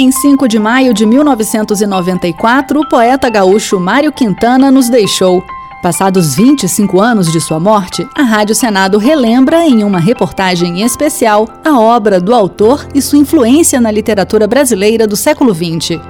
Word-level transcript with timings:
Em 0.00 0.12
5 0.12 0.46
de 0.46 0.60
maio 0.60 0.94
de 0.94 1.04
1994, 1.04 2.78
o 2.78 2.88
poeta 2.88 3.28
gaúcho 3.28 3.80
Mário 3.80 4.12
Quintana 4.12 4.70
nos 4.70 4.88
deixou. 4.88 5.42
Passados 5.82 6.36
25 6.36 7.00
anos 7.00 7.32
de 7.32 7.40
sua 7.40 7.58
morte, 7.58 8.06
a 8.14 8.22
Rádio 8.22 8.54
Senado 8.54 8.96
relembra, 8.96 9.66
em 9.66 9.82
uma 9.82 9.98
reportagem 9.98 10.82
especial, 10.82 11.48
a 11.64 11.80
obra 11.80 12.20
do 12.20 12.32
autor 12.32 12.86
e 12.94 13.02
sua 13.02 13.18
influência 13.18 13.80
na 13.80 13.90
literatura 13.90 14.46
brasileira 14.46 15.04
do 15.04 15.16
século 15.16 15.52
XX. 15.52 16.00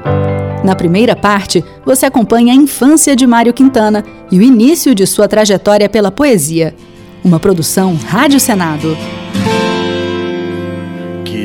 Na 0.63 0.77
primeira 0.77 1.17
parte, 1.17 1.65
você 1.83 2.05
acompanha 2.05 2.53
a 2.53 2.57
infância 2.57 3.17
de 3.17 3.27
Mário 3.27 3.55
Quintana 3.55 4.05
e 4.31 4.39
o 4.39 4.43
início 4.43 4.95
de 4.95 5.07
sua 5.07 5.27
trajetória 5.27 5.89
pela 5.89 6.11
poesia. 6.11 6.77
Uma 7.25 7.41
produção 7.41 7.99
Rádio 8.07 8.39
Senado. 8.39 8.95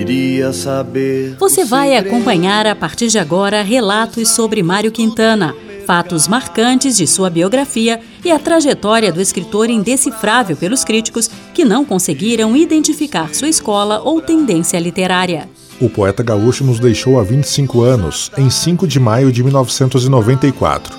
Queria 0.04 0.52
saber. 0.52 1.38
Você 1.40 1.64
vai 1.64 1.96
acompanhar 1.96 2.68
a 2.68 2.76
partir 2.76 3.08
de 3.08 3.18
agora 3.18 3.62
relatos 3.62 4.28
sobre 4.28 4.62
Mário 4.62 4.92
Quintana, 4.92 5.56
fatos 5.88 6.28
marcantes 6.28 6.98
de 6.98 7.08
sua 7.08 7.30
biografia 7.30 8.02
e 8.22 8.30
a 8.30 8.38
trajetória 8.38 9.14
do 9.14 9.22
escritor 9.22 9.70
indecifrável 9.70 10.58
pelos 10.58 10.84
críticos 10.84 11.30
que 11.54 11.64
não 11.64 11.86
conseguiram 11.86 12.54
identificar 12.54 13.34
sua 13.34 13.48
escola 13.48 14.02
ou 14.02 14.20
tendência 14.20 14.78
literária. 14.78 15.50
O 15.80 15.90
poeta 15.90 16.22
gaúcho 16.22 16.66
nos 16.66 16.82
deixou 16.82 17.18
há 17.18 17.24
25 17.24 17.82
anos, 17.82 18.30
em 18.38 18.50
5 18.50 18.86
de 18.86 19.00
maio 19.00 19.32
de 19.32 19.42
1994. 19.42 20.98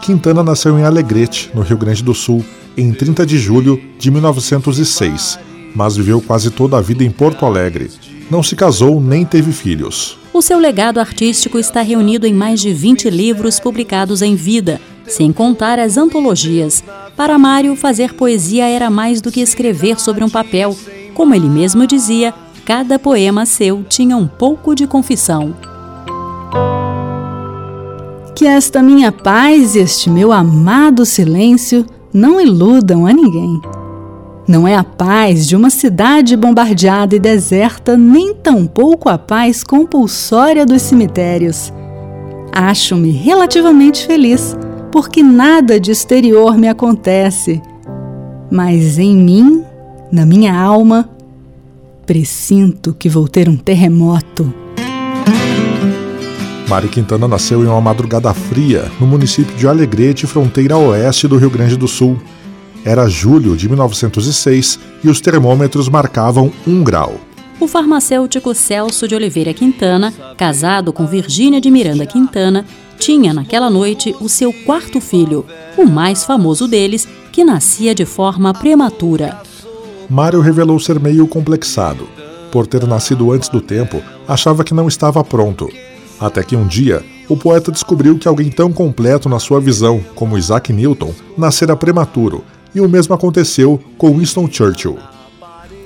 Quintana 0.00 0.42
nasceu 0.42 0.78
em 0.78 0.82
Alegrete, 0.82 1.50
no 1.52 1.60
Rio 1.60 1.76
Grande 1.76 2.02
do 2.02 2.14
Sul, 2.14 2.42
em 2.74 2.90
30 2.90 3.26
de 3.26 3.36
julho 3.36 3.78
de 3.98 4.10
1906, 4.10 5.38
mas 5.74 5.94
viveu 5.94 6.22
quase 6.22 6.50
toda 6.50 6.78
a 6.78 6.80
vida 6.80 7.04
em 7.04 7.10
Porto 7.10 7.44
Alegre. 7.44 7.90
Não 8.30 8.42
se 8.42 8.56
casou 8.56 9.00
nem 9.00 9.24
teve 9.24 9.52
filhos. 9.52 10.18
O 10.32 10.42
seu 10.42 10.58
legado 10.58 10.98
artístico 10.98 11.58
está 11.58 11.80
reunido 11.80 12.26
em 12.26 12.34
mais 12.34 12.60
de 12.60 12.72
20 12.72 13.08
livros 13.08 13.60
publicados 13.60 14.20
em 14.20 14.34
vida, 14.34 14.80
sem 15.06 15.32
contar 15.32 15.78
as 15.78 15.96
antologias. 15.96 16.82
Para 17.16 17.38
Mário, 17.38 17.76
fazer 17.76 18.14
poesia 18.14 18.68
era 18.68 18.90
mais 18.90 19.20
do 19.20 19.30
que 19.30 19.40
escrever 19.40 20.00
sobre 20.00 20.24
um 20.24 20.28
papel. 20.28 20.76
Como 21.14 21.34
ele 21.34 21.48
mesmo 21.48 21.86
dizia, 21.86 22.34
cada 22.64 22.98
poema 22.98 23.46
seu 23.46 23.84
tinha 23.84 24.16
um 24.16 24.26
pouco 24.26 24.74
de 24.74 24.86
confissão. 24.86 25.54
Que 28.34 28.44
esta 28.46 28.82
minha 28.82 29.12
paz 29.12 29.76
e 29.76 29.78
este 29.78 30.10
meu 30.10 30.32
amado 30.32 31.06
silêncio 31.06 31.86
não 32.12 32.40
iludam 32.40 33.06
a 33.06 33.12
ninguém. 33.12 33.60
Não 34.46 34.66
é 34.66 34.76
a 34.76 34.84
paz 34.84 35.46
de 35.46 35.56
uma 35.56 35.70
cidade 35.70 36.36
bombardeada 36.36 37.16
e 37.16 37.18
deserta, 37.18 37.96
nem 37.96 38.34
tampouco 38.34 39.08
a 39.08 39.18
paz 39.18 39.64
compulsória 39.64 40.64
dos 40.64 40.82
cemitérios. 40.82 41.72
Acho-me 42.52 43.10
relativamente 43.10 44.06
feliz, 44.06 44.56
porque 44.92 45.22
nada 45.22 45.80
de 45.80 45.90
exterior 45.90 46.56
me 46.56 46.68
acontece. 46.68 47.60
Mas 48.50 48.98
em 48.98 49.16
mim, 49.16 49.64
na 50.12 50.24
minha 50.24 50.54
alma, 50.54 51.10
Presinto 52.06 52.94
que 52.94 53.08
vou 53.08 53.26
ter 53.26 53.48
um 53.48 53.56
terremoto. 53.56 54.54
Mário 56.68 56.88
Quintana 56.88 57.26
nasceu 57.26 57.64
em 57.64 57.66
uma 57.66 57.80
madrugada 57.80 58.32
fria, 58.32 58.88
no 59.00 59.08
município 59.08 59.56
de 59.56 59.66
Alegrete, 59.66 60.24
fronteira 60.24 60.76
oeste 60.76 61.26
do 61.26 61.36
Rio 61.36 61.50
Grande 61.50 61.76
do 61.76 61.88
Sul. 61.88 62.16
Era 62.86 63.08
julho 63.08 63.56
de 63.56 63.68
1906 63.68 64.78
e 65.02 65.08
os 65.08 65.20
termômetros 65.20 65.88
marcavam 65.88 66.52
um 66.64 66.84
grau. 66.84 67.16
O 67.58 67.66
farmacêutico 67.66 68.54
Celso 68.54 69.08
de 69.08 69.14
Oliveira 69.16 69.52
Quintana, 69.52 70.14
casado 70.36 70.92
com 70.92 71.04
Virgínia 71.04 71.60
de 71.60 71.68
Miranda 71.68 72.06
Quintana, 72.06 72.64
tinha 72.96 73.34
naquela 73.34 73.68
noite 73.68 74.14
o 74.20 74.28
seu 74.28 74.52
quarto 74.52 75.00
filho, 75.00 75.44
o 75.76 75.84
mais 75.84 76.24
famoso 76.24 76.68
deles, 76.68 77.08
que 77.32 77.42
nascia 77.42 77.92
de 77.92 78.04
forma 78.04 78.54
prematura. 78.54 79.40
Mário 80.08 80.40
revelou 80.40 80.78
ser 80.78 81.00
meio 81.00 81.26
complexado. 81.26 82.08
Por 82.52 82.68
ter 82.68 82.86
nascido 82.86 83.32
antes 83.32 83.48
do 83.48 83.60
tempo, 83.60 84.00
achava 84.28 84.62
que 84.62 84.72
não 84.72 84.86
estava 84.86 85.24
pronto. 85.24 85.68
Até 86.20 86.40
que 86.44 86.54
um 86.54 86.68
dia, 86.68 87.04
o 87.28 87.36
poeta 87.36 87.72
descobriu 87.72 88.16
que 88.16 88.28
alguém 88.28 88.48
tão 88.48 88.72
completo 88.72 89.28
na 89.28 89.40
sua 89.40 89.60
visão 89.60 90.00
como 90.14 90.38
Isaac 90.38 90.72
Newton 90.72 91.12
nascera 91.36 91.76
prematuro, 91.76 92.44
e 92.76 92.80
o 92.80 92.88
mesmo 92.88 93.14
aconteceu 93.14 93.80
com 93.96 94.18
Winston 94.18 94.46
Churchill. 94.52 94.98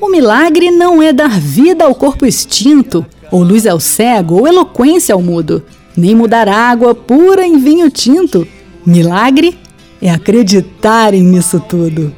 O 0.00 0.10
milagre 0.10 0.72
não 0.72 1.00
é 1.00 1.12
dar 1.12 1.38
vida 1.38 1.84
ao 1.84 1.94
corpo 1.94 2.26
extinto, 2.26 3.06
ou 3.30 3.44
luz 3.44 3.64
ao 3.64 3.78
cego, 3.78 4.40
ou 4.40 4.48
eloquência 4.48 5.14
ao 5.14 5.22
mudo, 5.22 5.62
nem 5.96 6.16
mudar 6.16 6.48
água 6.48 6.92
pura 6.92 7.46
em 7.46 7.58
vinho 7.58 7.88
tinto. 7.90 8.46
Milagre 8.84 9.56
é 10.02 10.10
acreditarem 10.10 11.22
nisso 11.22 11.60
tudo. 11.60 12.12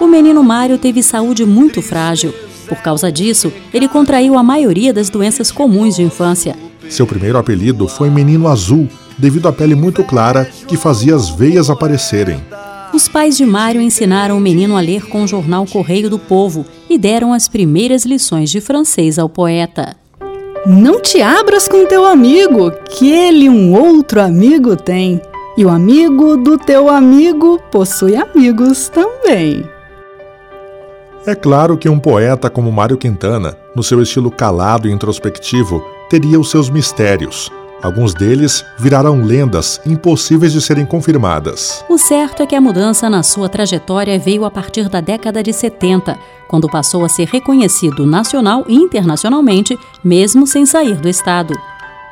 O 0.00 0.08
menino 0.08 0.42
Mário 0.42 0.76
teve 0.76 1.04
saúde 1.04 1.44
muito 1.44 1.80
frágil. 1.80 2.34
Por 2.68 2.78
causa 2.78 3.12
disso, 3.12 3.52
ele 3.72 3.86
contraiu 3.86 4.36
a 4.36 4.42
maioria 4.42 4.92
das 4.92 5.08
doenças 5.08 5.52
comuns 5.52 5.94
de 5.94 6.02
infância. 6.02 6.56
Seu 6.88 7.06
primeiro 7.06 7.38
apelido 7.38 7.86
foi 7.86 8.10
Menino 8.10 8.48
Azul, 8.48 8.88
devido 9.16 9.46
à 9.46 9.52
pele 9.52 9.76
muito 9.76 10.02
clara 10.02 10.50
que 10.66 10.76
fazia 10.76 11.14
as 11.14 11.28
veias 11.28 11.70
aparecerem. 11.70 12.40
Os 12.96 13.08
pais 13.08 13.36
de 13.36 13.44
Mário 13.44 13.82
ensinaram 13.82 14.38
o 14.38 14.40
menino 14.40 14.74
a 14.74 14.80
ler 14.80 15.04
com 15.04 15.22
o 15.22 15.26
jornal 15.26 15.66
Correio 15.66 16.08
do 16.08 16.18
Povo 16.18 16.64
e 16.88 16.96
deram 16.96 17.30
as 17.30 17.46
primeiras 17.46 18.06
lições 18.06 18.48
de 18.48 18.58
francês 18.58 19.18
ao 19.18 19.28
poeta. 19.28 19.94
Não 20.64 21.02
te 21.02 21.20
abras 21.20 21.68
com 21.68 21.86
teu 21.86 22.06
amigo, 22.06 22.70
que 22.88 23.12
ele 23.12 23.50
um 23.50 23.74
outro 23.78 24.18
amigo 24.22 24.74
tem. 24.76 25.20
E 25.58 25.64
o 25.66 25.68
amigo 25.68 26.38
do 26.38 26.56
teu 26.56 26.88
amigo 26.88 27.60
possui 27.70 28.16
amigos 28.16 28.88
também. 28.88 29.62
É 31.26 31.34
claro 31.34 31.76
que 31.76 31.90
um 31.90 31.98
poeta 31.98 32.48
como 32.48 32.72
Mário 32.72 32.96
Quintana, 32.96 33.58
no 33.74 33.82
seu 33.82 34.00
estilo 34.00 34.30
calado 34.30 34.88
e 34.88 34.90
introspectivo, 34.90 35.84
teria 36.08 36.40
os 36.40 36.50
seus 36.50 36.70
mistérios. 36.70 37.52
Alguns 37.82 38.14
deles 38.14 38.64
viraram 38.78 39.22
lendas 39.22 39.80
impossíveis 39.84 40.52
de 40.52 40.60
serem 40.60 40.86
confirmadas. 40.86 41.84
O 41.88 41.98
certo 41.98 42.42
é 42.42 42.46
que 42.46 42.54
a 42.54 42.60
mudança 42.60 43.08
na 43.10 43.22
sua 43.22 43.48
trajetória 43.48 44.18
veio 44.18 44.44
a 44.44 44.50
partir 44.50 44.88
da 44.88 45.00
década 45.00 45.42
de 45.42 45.52
70, 45.52 46.18
quando 46.48 46.68
passou 46.68 47.04
a 47.04 47.08
ser 47.08 47.28
reconhecido 47.28 48.06
nacional 48.06 48.64
e 48.66 48.74
internacionalmente, 48.74 49.78
mesmo 50.02 50.46
sem 50.46 50.64
sair 50.64 50.96
do 50.96 51.08
estado. 51.08 51.54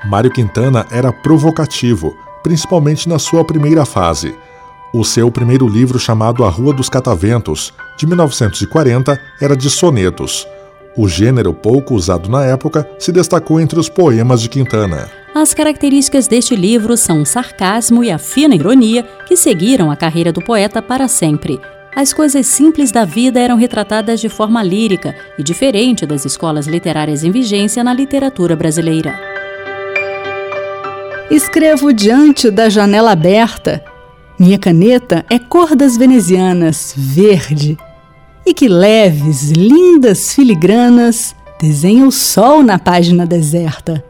Mário 0.04 0.30
Quintana 0.30 0.86
era 0.90 1.12
provocativo, 1.12 2.14
principalmente 2.42 3.08
na 3.08 3.18
sua 3.18 3.42
primeira 3.42 3.86
fase. 3.86 4.34
O 4.92 5.02
seu 5.02 5.30
primeiro 5.30 5.66
livro, 5.66 5.98
chamado 5.98 6.44
A 6.44 6.50
Rua 6.50 6.74
dos 6.74 6.90
Cataventos, 6.90 7.72
de 7.96 8.06
1940, 8.06 9.18
era 9.40 9.56
de 9.56 9.70
sonetos. 9.70 10.46
O 10.96 11.08
gênero, 11.08 11.52
pouco 11.52 11.94
usado 11.94 12.28
na 12.28 12.44
época, 12.44 12.88
se 12.98 13.10
destacou 13.10 13.60
entre 13.60 13.78
os 13.78 13.88
poemas 13.88 14.40
de 14.40 14.48
Quintana. 14.48 15.10
As 15.34 15.52
características 15.52 16.28
deste 16.28 16.54
livro 16.54 16.96
são 16.96 17.22
o 17.22 17.26
sarcasmo 17.26 18.04
e 18.04 18.12
a 18.12 18.18
fina 18.18 18.54
ironia 18.54 19.02
que 19.26 19.36
seguiram 19.36 19.90
a 19.90 19.96
carreira 19.96 20.30
do 20.30 20.40
poeta 20.40 20.80
para 20.80 21.08
sempre. 21.08 21.60
As 21.96 22.12
coisas 22.12 22.46
simples 22.46 22.92
da 22.92 23.04
vida 23.04 23.40
eram 23.40 23.56
retratadas 23.56 24.20
de 24.20 24.28
forma 24.28 24.62
lírica 24.62 25.14
e 25.36 25.42
diferente 25.42 26.06
das 26.06 26.24
escolas 26.24 26.66
literárias 26.66 27.24
em 27.24 27.32
vigência 27.32 27.82
na 27.82 27.92
literatura 27.92 28.54
brasileira. 28.54 29.18
Escrevo 31.28 31.92
diante 31.92 32.50
da 32.50 32.68
janela 32.68 33.10
aberta, 33.10 33.82
minha 34.38 34.58
caneta 34.58 35.24
é 35.30 35.38
cor 35.38 35.74
das 35.74 35.96
venezianas, 35.96 36.92
verde. 36.96 37.76
E 38.46 38.52
que 38.52 38.68
leves, 38.68 39.50
lindas 39.50 40.34
filigranas 40.34 41.34
desenha 41.60 42.06
o 42.06 42.12
sol 42.12 42.62
na 42.62 42.78
página 42.78 43.24
deserta. 43.26 44.04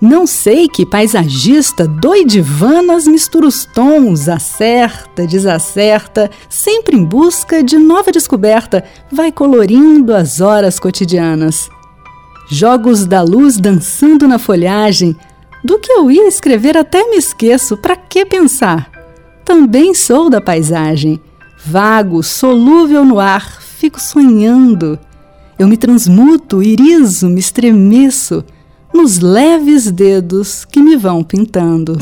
Não 0.00 0.26
sei 0.26 0.68
que 0.68 0.86
paisagista 0.86 1.86
doidivanas 1.86 3.06
mistura 3.06 3.46
os 3.46 3.64
tons, 3.64 4.28
acerta, 4.28 5.26
desacerta, 5.26 6.30
sempre 6.48 6.96
em 6.96 7.04
busca 7.04 7.62
de 7.62 7.78
nova 7.78 8.12
descoberta, 8.12 8.84
vai 9.10 9.32
colorindo 9.32 10.14
as 10.14 10.40
horas 10.40 10.78
cotidianas. 10.78 11.68
Jogos 12.48 13.06
da 13.06 13.22
luz 13.22 13.56
dançando 13.56 14.28
na 14.28 14.38
folhagem, 14.38 15.16
do 15.64 15.78
que 15.78 15.90
eu 15.90 16.10
ia 16.10 16.28
escrever 16.28 16.76
até 16.76 17.08
me 17.10 17.16
esqueço, 17.16 17.76
para 17.76 17.96
que 17.96 18.24
pensar? 18.24 18.98
também 19.48 19.94
sou 19.94 20.28
da 20.28 20.42
paisagem. 20.42 21.18
Vago, 21.70 22.22
solúvel 22.22 23.04
no 23.04 23.20
ar, 23.20 23.60
fico 23.60 24.00
sonhando. 24.00 24.98
Eu 25.58 25.68
me 25.68 25.76
transmuto, 25.76 26.62
iriso, 26.62 27.28
me 27.28 27.40
estremeço 27.40 28.42
nos 28.94 29.18
leves 29.18 29.90
dedos 29.90 30.64
que 30.64 30.80
me 30.80 30.96
vão 30.96 31.22
pintando. 31.22 31.98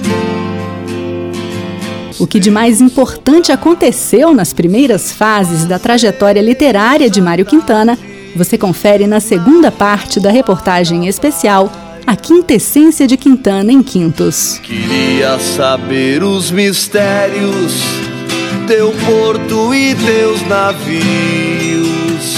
O 2.16 2.28
que 2.28 2.38
de 2.38 2.48
mais 2.48 2.80
importante 2.80 3.50
aconteceu 3.50 4.32
nas 4.32 4.52
primeiras 4.52 5.10
fases 5.10 5.64
da 5.64 5.80
trajetória 5.80 6.40
literária 6.40 7.10
de 7.10 7.20
Mário 7.20 7.44
Quintana, 7.44 7.98
você 8.36 8.56
confere 8.56 9.08
na 9.08 9.18
segunda 9.18 9.72
parte 9.72 10.20
da 10.20 10.30
reportagem 10.30 11.08
especial 11.08 11.72
a 12.06 12.14
quintessência 12.14 13.04
de 13.04 13.16
Quintana 13.16 13.72
em 13.72 13.82
Quintos. 13.82 14.60
Queria 14.62 15.40
saber 15.40 16.22
os 16.22 16.52
mistérios, 16.52 17.82
teu 18.66 18.92
porto 19.06 19.72
e 19.72 19.94
teus 19.94 20.42
navios, 20.48 22.34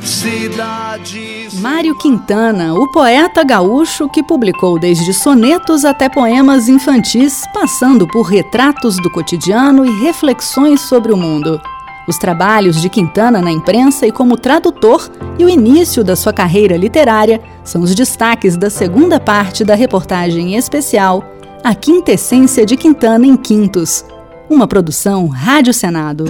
cidades. 0.00 1.54
Mário 1.60 1.96
Quintana, 1.98 2.74
o 2.74 2.90
poeta 2.92 3.42
gaúcho 3.42 4.08
que 4.08 4.22
publicou 4.22 4.78
desde 4.78 5.12
sonetos 5.12 5.84
até 5.84 6.08
poemas 6.08 6.68
infantis, 6.68 7.42
passando 7.52 8.06
por 8.06 8.22
retratos 8.22 8.96
do 8.96 9.10
cotidiano 9.10 9.84
e 9.84 10.02
reflexões 10.04 10.80
sobre 10.82 11.12
o 11.12 11.16
mundo 11.16 11.60
os 12.06 12.18
trabalhos 12.18 12.80
de 12.80 12.88
Quintana 12.88 13.40
na 13.40 13.50
imprensa 13.50 14.06
e 14.06 14.10
como 14.10 14.36
tradutor 14.36 15.08
e 15.38 15.44
o 15.44 15.48
início 15.48 16.02
da 16.02 16.16
sua 16.16 16.32
carreira 16.32 16.76
literária 16.76 17.40
são 17.62 17.80
os 17.80 17.94
destaques 17.94 18.56
da 18.56 18.68
segunda 18.68 19.20
parte 19.20 19.64
da 19.64 19.76
reportagem 19.76 20.56
especial 20.56 21.22
A 21.62 21.76
Quintessência 21.76 22.66
de 22.66 22.76
Quintana 22.76 23.24
em 23.24 23.36
Quintos, 23.36 24.04
uma 24.52 24.66
produção 24.66 25.26
Rádio 25.28 25.72
Senado. 25.72 26.24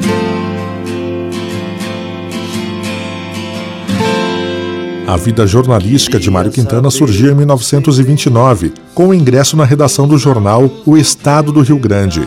A 5.06 5.16
vida 5.16 5.46
jornalística 5.46 6.18
de 6.18 6.30
Mário 6.30 6.52
Quintana 6.52 6.90
surgiu 6.90 7.32
em 7.32 7.34
1929, 7.34 8.72
com 8.94 9.08
o 9.08 9.14
ingresso 9.14 9.56
na 9.56 9.64
redação 9.64 10.06
do 10.06 10.16
jornal 10.16 10.70
O 10.86 10.96
Estado 10.96 11.52
do 11.52 11.60
Rio 11.60 11.78
Grande 11.78 12.26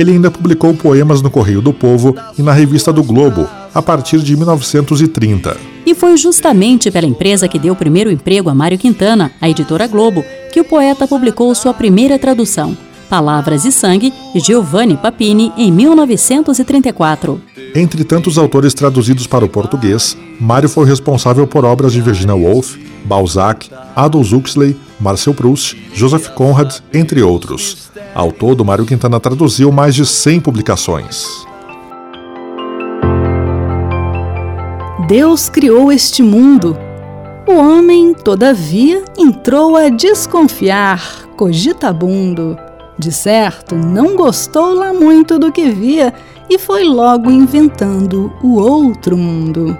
ele 0.00 0.12
ainda 0.12 0.30
publicou 0.30 0.74
poemas 0.74 1.20
no 1.20 1.30
Correio 1.30 1.60
do 1.60 1.72
Povo 1.72 2.16
e 2.38 2.42
na 2.42 2.52
Revista 2.52 2.92
do 2.92 3.02
Globo, 3.02 3.48
a 3.74 3.82
partir 3.82 4.20
de 4.20 4.36
1930. 4.36 5.56
E 5.84 5.94
foi 5.94 6.16
justamente 6.16 6.90
pela 6.90 7.06
empresa 7.06 7.48
que 7.48 7.58
deu 7.58 7.72
o 7.72 7.76
primeiro 7.76 8.10
emprego 8.10 8.48
a 8.48 8.54
Mário 8.54 8.78
Quintana, 8.78 9.30
a 9.40 9.48
editora 9.48 9.86
Globo, 9.86 10.24
que 10.52 10.60
o 10.60 10.64
poeta 10.64 11.06
publicou 11.06 11.54
sua 11.54 11.74
primeira 11.74 12.18
tradução, 12.18 12.76
Palavras 13.10 13.64
e 13.64 13.72
Sangue, 13.72 14.14
de 14.32 14.38
Giovanni 14.38 14.96
Papini, 14.96 15.52
em 15.56 15.72
1934. 15.72 17.42
Entre 17.74 18.04
tantos 18.04 18.38
autores 18.38 18.72
traduzidos 18.72 19.26
para 19.26 19.44
o 19.44 19.48
português, 19.48 20.16
Mário 20.40 20.68
foi 20.68 20.86
responsável 20.86 21.44
por 21.44 21.64
obras 21.64 21.92
de 21.92 22.00
Virginia 22.00 22.36
Woolf, 22.36 22.76
Balzac, 23.04 23.68
Aldous 23.96 24.32
Huxley, 24.32 24.76
Marcel 25.00 25.34
Proust, 25.34 25.76
Joseph 25.92 26.28
Conrad, 26.28 26.76
entre 26.94 27.20
outros. 27.20 27.90
Ao 28.14 28.30
todo, 28.30 28.64
Mário 28.64 28.86
Quintana 28.86 29.18
traduziu 29.18 29.72
mais 29.72 29.96
de 29.96 30.06
100 30.06 30.40
publicações. 30.40 31.26
Deus 35.08 35.48
criou 35.48 35.90
este 35.90 36.22
mundo. 36.22 36.78
O 37.48 37.54
homem, 37.54 38.14
todavia, 38.14 39.02
entrou 39.18 39.76
a 39.76 39.88
desconfiar, 39.88 41.26
cogitabundo. 41.36 42.56
De 43.00 43.10
certo, 43.10 43.76
não 43.76 44.14
gostou 44.14 44.74
lá 44.74 44.92
muito 44.92 45.38
do 45.38 45.50
que 45.50 45.70
via 45.70 46.12
e 46.50 46.58
foi 46.58 46.84
logo 46.84 47.30
inventando 47.30 48.30
o 48.42 48.60
outro 48.60 49.16
mundo. 49.16 49.74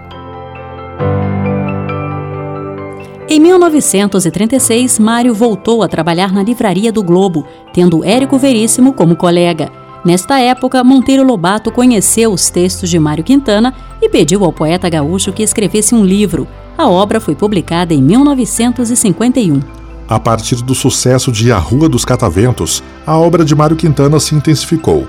Em 3.29 3.39
1936, 3.39 4.99
Mário 4.99 5.35
voltou 5.35 5.83
a 5.83 5.89
trabalhar 5.89 6.33
na 6.33 6.43
livraria 6.43 6.91
do 6.91 7.03
Globo, 7.03 7.45
tendo 7.75 8.03
Érico 8.03 8.39
Veríssimo 8.39 8.95
como 8.95 9.15
colega. 9.15 9.71
Nesta 10.03 10.41
época, 10.41 10.83
Monteiro 10.83 11.23
Lobato 11.23 11.71
conheceu 11.71 12.33
os 12.33 12.49
textos 12.49 12.89
de 12.89 12.99
Mário 12.99 13.23
Quintana 13.23 13.75
e 14.01 14.09
pediu 14.09 14.45
ao 14.45 14.53
poeta 14.53 14.89
gaúcho 14.89 15.31
que 15.31 15.43
escrevesse 15.43 15.95
um 15.95 16.03
livro. 16.03 16.49
A 16.79 16.89
obra 16.89 17.21
foi 17.21 17.35
publicada 17.35 17.93
em 17.93 18.01
1951. 18.01 19.80
A 20.11 20.19
partir 20.19 20.57
do 20.57 20.75
sucesso 20.75 21.31
de 21.31 21.53
A 21.53 21.59
Rua 21.59 21.89
dos 21.89 22.05
Cataventos, 22.05 22.83
a 23.07 23.17
obra 23.17 23.45
de 23.45 23.55
Mário 23.55 23.77
Quintana 23.77 24.19
se 24.19 24.35
intensificou 24.35 25.07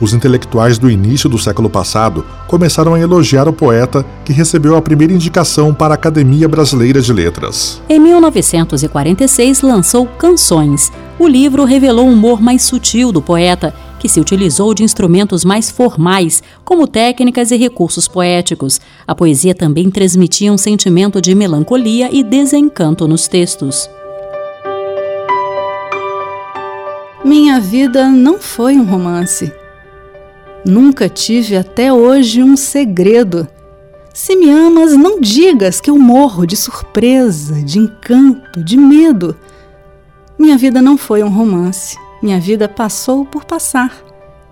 os 0.00 0.12
intelectuais 0.12 0.78
do 0.78 0.88
início 0.88 1.28
do 1.28 1.38
século 1.38 1.68
passado 1.68 2.24
começaram 2.46 2.94
a 2.94 3.00
elogiar 3.00 3.48
o 3.48 3.52
poeta, 3.52 4.06
que 4.24 4.32
recebeu 4.32 4.76
a 4.76 4.82
primeira 4.82 5.12
indicação 5.12 5.74
para 5.74 5.94
a 5.94 5.96
Academia 5.96 6.48
Brasileira 6.48 7.00
de 7.00 7.12
Letras. 7.12 7.82
Em 7.88 7.98
1946, 7.98 9.62
lançou 9.62 10.06
Canções. 10.06 10.92
O 11.18 11.26
livro 11.26 11.64
revelou 11.64 12.06
o 12.06 12.12
humor 12.12 12.40
mais 12.40 12.62
sutil 12.62 13.10
do 13.10 13.20
poeta, 13.20 13.74
que 13.98 14.08
se 14.08 14.20
utilizou 14.20 14.72
de 14.72 14.84
instrumentos 14.84 15.44
mais 15.44 15.68
formais, 15.68 16.40
como 16.64 16.86
técnicas 16.86 17.50
e 17.50 17.56
recursos 17.56 18.06
poéticos. 18.06 18.80
A 19.04 19.16
poesia 19.16 19.54
também 19.54 19.90
transmitia 19.90 20.52
um 20.52 20.58
sentimento 20.58 21.20
de 21.20 21.34
melancolia 21.34 22.08
e 22.12 22.22
desencanto 22.22 23.08
nos 23.08 23.26
textos. 23.26 23.90
Minha 27.24 27.58
vida 27.58 28.08
não 28.08 28.40
foi 28.40 28.76
um 28.76 28.84
romance. 28.84 29.52
Nunca 30.64 31.08
tive 31.08 31.56
até 31.56 31.92
hoje 31.92 32.42
um 32.42 32.56
segredo. 32.56 33.48
Se 34.14 34.36
me 34.36 34.50
amas, 34.50 34.96
não 34.96 35.20
digas 35.20 35.80
que 35.80 35.90
eu 35.90 35.98
morro 35.98 36.46
de 36.46 36.56
surpresa, 36.56 37.60
de 37.62 37.78
encanto, 37.80 38.62
de 38.62 38.76
medo. 38.76 39.36
Minha 40.38 40.56
vida 40.56 40.80
não 40.80 40.96
foi 40.96 41.24
um 41.24 41.28
romance. 41.28 41.96
Minha 42.22 42.38
vida 42.38 42.68
passou 42.68 43.24
por 43.24 43.44
passar. 43.44 43.92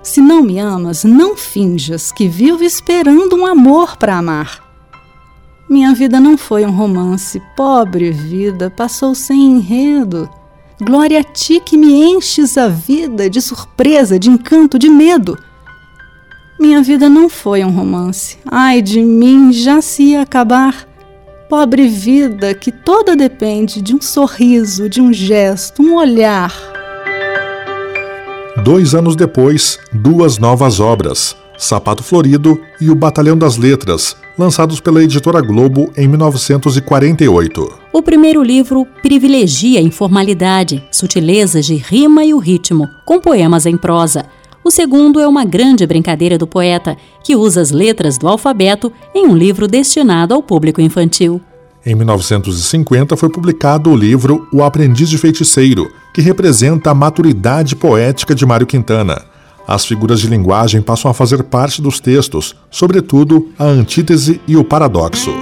Se 0.02 0.20
não 0.20 0.42
me 0.42 0.58
amas, 0.58 1.04
não 1.04 1.36
finjas 1.36 2.10
que 2.10 2.28
vivo 2.28 2.64
esperando 2.64 3.36
um 3.36 3.46
amor 3.46 3.96
para 3.96 4.16
amar. 4.16 4.60
Minha 5.68 5.92
vida 5.94 6.20
não 6.20 6.36
foi 6.36 6.64
um 6.64 6.70
romance, 6.70 7.42
pobre 7.56 8.10
vida, 8.10 8.70
passou 8.70 9.14
sem 9.14 9.44
enredo. 9.44 10.28
Glória 10.78 11.20
a 11.20 11.24
ti 11.24 11.58
que 11.58 11.74
me 11.74 12.04
enches 12.04 12.58
a 12.58 12.68
vida 12.68 13.30
de 13.30 13.40
surpresa, 13.40 14.18
de 14.18 14.28
encanto, 14.28 14.78
de 14.78 14.90
medo. 14.90 15.38
Minha 16.60 16.82
vida 16.82 17.08
não 17.08 17.30
foi 17.30 17.64
um 17.64 17.70
romance. 17.70 18.36
Ai 18.44 18.82
de 18.82 19.02
mim, 19.02 19.54
já 19.54 19.80
se 19.80 20.02
ia 20.02 20.20
acabar. 20.20 20.86
Pobre 21.48 21.88
vida 21.88 22.52
que 22.52 22.70
toda 22.70 23.16
depende 23.16 23.80
de 23.80 23.94
um 23.94 24.02
sorriso, 24.02 24.86
de 24.86 25.00
um 25.00 25.14
gesto, 25.14 25.80
um 25.82 25.94
olhar. 25.94 26.52
Dois 28.62 28.94
anos 28.94 29.16
depois, 29.16 29.78
duas 29.92 30.36
novas 30.36 30.78
obras, 30.78 31.34
Sapato 31.58 32.02
Florido 32.02 32.60
e 32.80 32.90
O 32.90 32.94
Batalhão 32.94 33.36
das 33.36 33.56
Letras, 33.56 34.16
lançados 34.38 34.80
pela 34.80 35.02
editora 35.02 35.40
Globo 35.40 35.90
em 35.96 36.06
1948. 36.06 37.72
O 37.92 38.02
primeiro 38.02 38.42
livro 38.42 38.86
privilegia 39.02 39.80
a 39.80 39.82
informalidade, 39.82 40.84
sutilezas 40.90 41.64
de 41.64 41.76
rima 41.76 42.24
e 42.24 42.34
o 42.34 42.38
ritmo, 42.38 42.88
com 43.06 43.18
poemas 43.18 43.64
em 43.64 43.76
prosa. 43.76 44.26
O 44.62 44.70
segundo 44.70 45.20
é 45.20 45.26
uma 45.26 45.44
grande 45.44 45.86
brincadeira 45.86 46.36
do 46.36 46.46
poeta, 46.46 46.96
que 47.24 47.36
usa 47.36 47.60
as 47.60 47.70
letras 47.70 48.18
do 48.18 48.28
alfabeto 48.28 48.92
em 49.14 49.26
um 49.26 49.36
livro 49.36 49.66
destinado 49.66 50.34
ao 50.34 50.42
público 50.42 50.80
infantil. 50.80 51.40
Em 51.84 51.94
1950 51.94 53.16
foi 53.16 53.28
publicado 53.28 53.90
o 53.90 53.96
livro 53.96 54.46
O 54.52 54.64
Aprendiz 54.64 55.08
de 55.08 55.16
Feiticeiro, 55.16 55.88
que 56.12 56.20
representa 56.20 56.90
a 56.90 56.94
maturidade 56.94 57.76
poética 57.76 58.34
de 58.34 58.44
Mário 58.44 58.66
Quintana. 58.66 59.24
As 59.66 59.84
figuras 59.84 60.20
de 60.20 60.28
linguagem 60.28 60.80
passam 60.80 61.10
a 61.10 61.14
fazer 61.14 61.42
parte 61.42 61.82
dos 61.82 61.98
textos, 61.98 62.54
sobretudo 62.70 63.50
a 63.58 63.64
antítese 63.64 64.40
e 64.46 64.56
o 64.56 64.62
paradoxo. 64.62 65.34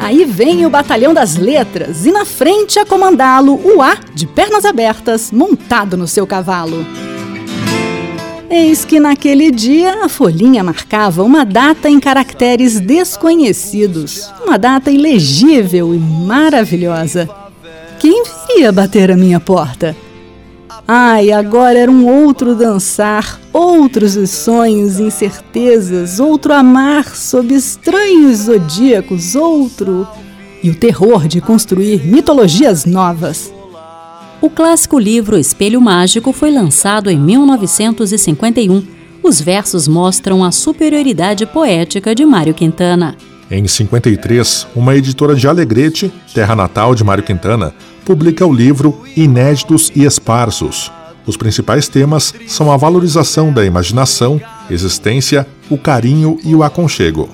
Aí 0.00 0.24
vem 0.24 0.66
o 0.66 0.70
Batalhão 0.70 1.14
das 1.14 1.36
Letras 1.36 2.04
e 2.04 2.10
na 2.10 2.24
frente 2.24 2.78
a 2.78 2.86
comandá-lo 2.86 3.60
o 3.64 3.80
A, 3.80 3.96
de 4.14 4.26
pernas 4.26 4.64
abertas, 4.64 5.30
montado 5.30 5.96
no 5.96 6.08
seu 6.08 6.26
cavalo. 6.26 6.84
Eis 8.48 8.84
que 8.84 8.98
naquele 8.98 9.50
dia 9.50 10.04
a 10.04 10.08
folhinha 10.08 10.62
marcava 10.62 11.22
uma 11.22 11.44
data 11.44 11.88
em 11.88 11.98
caracteres 11.98 12.80
desconhecidos, 12.80 14.32
uma 14.44 14.56
data 14.56 14.90
ilegível 14.90 15.94
e 15.94 15.98
maravilhosa. 15.98 17.28
Quem 17.98 18.22
viria 18.48 18.70
bater 18.70 19.10
a 19.10 19.16
minha 19.16 19.40
porta? 19.40 19.96
Ai, 20.88 21.32
agora 21.32 21.76
era 21.80 21.90
um 21.90 22.06
outro 22.06 22.54
dançar, 22.54 23.40
outros 23.52 24.12
sonhos, 24.30 25.00
incertezas, 25.00 26.20
outro 26.20 26.52
amar 26.52 27.16
sob 27.16 27.52
estranhos 27.52 28.38
zodíacos, 28.42 29.34
outro. 29.34 30.06
E 30.62 30.70
o 30.70 30.76
terror 30.76 31.26
de 31.26 31.40
construir 31.40 32.06
mitologias 32.06 32.84
novas. 32.84 33.52
O 34.40 34.48
clássico 34.48 34.96
livro 34.96 35.36
Espelho 35.36 35.80
Mágico 35.80 36.32
foi 36.32 36.52
lançado 36.52 37.10
em 37.10 37.18
1951. 37.18 38.84
Os 39.24 39.40
versos 39.40 39.88
mostram 39.88 40.44
a 40.44 40.52
superioridade 40.52 41.46
poética 41.46 42.14
de 42.14 42.24
Mário 42.24 42.54
Quintana. 42.54 43.16
Em 43.50 43.66
53, 43.66 44.68
uma 44.76 44.94
editora 44.94 45.34
de 45.34 45.48
Alegrete, 45.48 46.12
terra 46.32 46.54
natal 46.54 46.94
de 46.94 47.02
Mário 47.02 47.24
Quintana, 47.24 47.74
publica 48.06 48.46
o 48.46 48.52
livro 48.52 49.02
Inéditos 49.16 49.90
e 49.94 50.04
Esparsos. 50.04 50.92
Os 51.26 51.36
principais 51.36 51.88
temas 51.88 52.32
são 52.46 52.70
a 52.70 52.76
valorização 52.76 53.52
da 53.52 53.64
imaginação, 53.64 54.40
existência, 54.70 55.44
o 55.68 55.76
carinho 55.76 56.38
e 56.44 56.54
o 56.54 56.62
aconchego. 56.62 57.28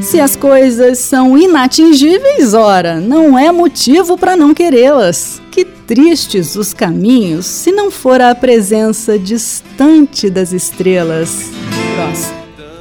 Se 0.00 0.18
as 0.18 0.34
coisas 0.34 0.98
são 0.98 1.36
inatingíveis, 1.36 2.54
ora, 2.54 2.98
não 2.98 3.38
é 3.38 3.52
motivo 3.52 4.16
para 4.16 4.34
não 4.34 4.54
querê-las. 4.54 5.42
Que 5.50 5.64
tristes 5.64 6.56
os 6.56 6.72
caminhos 6.72 7.44
se 7.44 7.70
não 7.70 7.90
for 7.90 8.22
a 8.22 8.34
presença 8.34 9.18
distante 9.18 10.30
das 10.30 10.52
estrelas. 10.52 11.50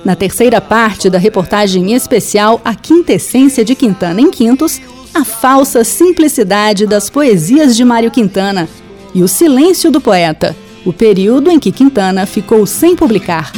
Na 0.06 0.16
terceira 0.16 0.62
parte 0.62 1.10
da 1.10 1.18
reportagem 1.18 1.94
especial 1.94 2.62
A 2.64 2.76
Quintessência 2.76 3.66
de 3.66 3.76
Quintana 3.76 4.22
em 4.22 4.30
Quintos, 4.30 4.80
a 5.16 5.24
falsa 5.24 5.86
simplicidade 5.86 6.86
das 6.86 7.10
poesias 7.10 7.74
de 7.74 7.86
Mário 7.86 8.12
Quintana 8.12 8.68
e 9.14 9.24
o 9.24 9.30
silêncio 9.30 9.90
do 9.90 10.02
poeta, 10.02 10.54
o 10.86 10.92
período 10.92 11.50
em 11.50 11.58
que 11.58 11.72
Quintana 11.72 12.26
ficou 12.26 12.66
sem 12.66 12.98
publicar. 12.98 13.54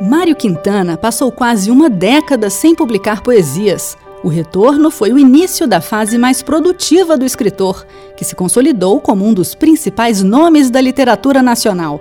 Mário 0.00 0.36
Quintana 0.36 0.96
passou 0.96 1.32
quase 1.32 1.72
uma 1.72 1.90
década 1.90 2.48
sem 2.48 2.72
publicar 2.72 3.20
poesias. 3.20 3.98
O 4.22 4.28
retorno 4.28 4.88
foi 4.88 5.12
o 5.12 5.18
início 5.18 5.66
da 5.66 5.80
fase 5.80 6.16
mais 6.16 6.40
produtiva 6.40 7.18
do 7.18 7.26
escritor, 7.26 7.84
que 8.16 8.24
se 8.24 8.36
consolidou 8.36 9.00
como 9.00 9.26
um 9.26 9.34
dos 9.34 9.56
principais 9.56 10.22
nomes 10.22 10.70
da 10.70 10.80
literatura 10.80 11.42
nacional. 11.42 12.00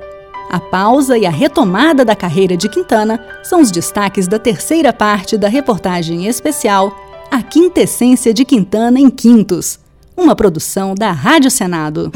A 0.49 0.61
pausa 0.61 1.17
e 1.17 1.25
a 1.25 1.29
retomada 1.29 2.05
da 2.05 2.15
carreira 2.15 2.55
de 2.55 2.69
Quintana 2.69 3.19
são 3.43 3.61
os 3.61 3.69
destaques 3.69 4.27
da 4.29 4.39
terceira 4.39 4.93
parte 4.93 5.37
da 5.37 5.49
reportagem 5.49 6.25
especial 6.25 6.95
A 7.29 7.41
Quintessência 7.43 8.33
de 8.33 8.45
Quintana 8.45 8.97
em 8.97 9.09
Quintos, 9.09 9.77
uma 10.15 10.37
produção 10.37 10.95
da 10.95 11.11
Rádio 11.11 11.51
Senado. 11.51 12.13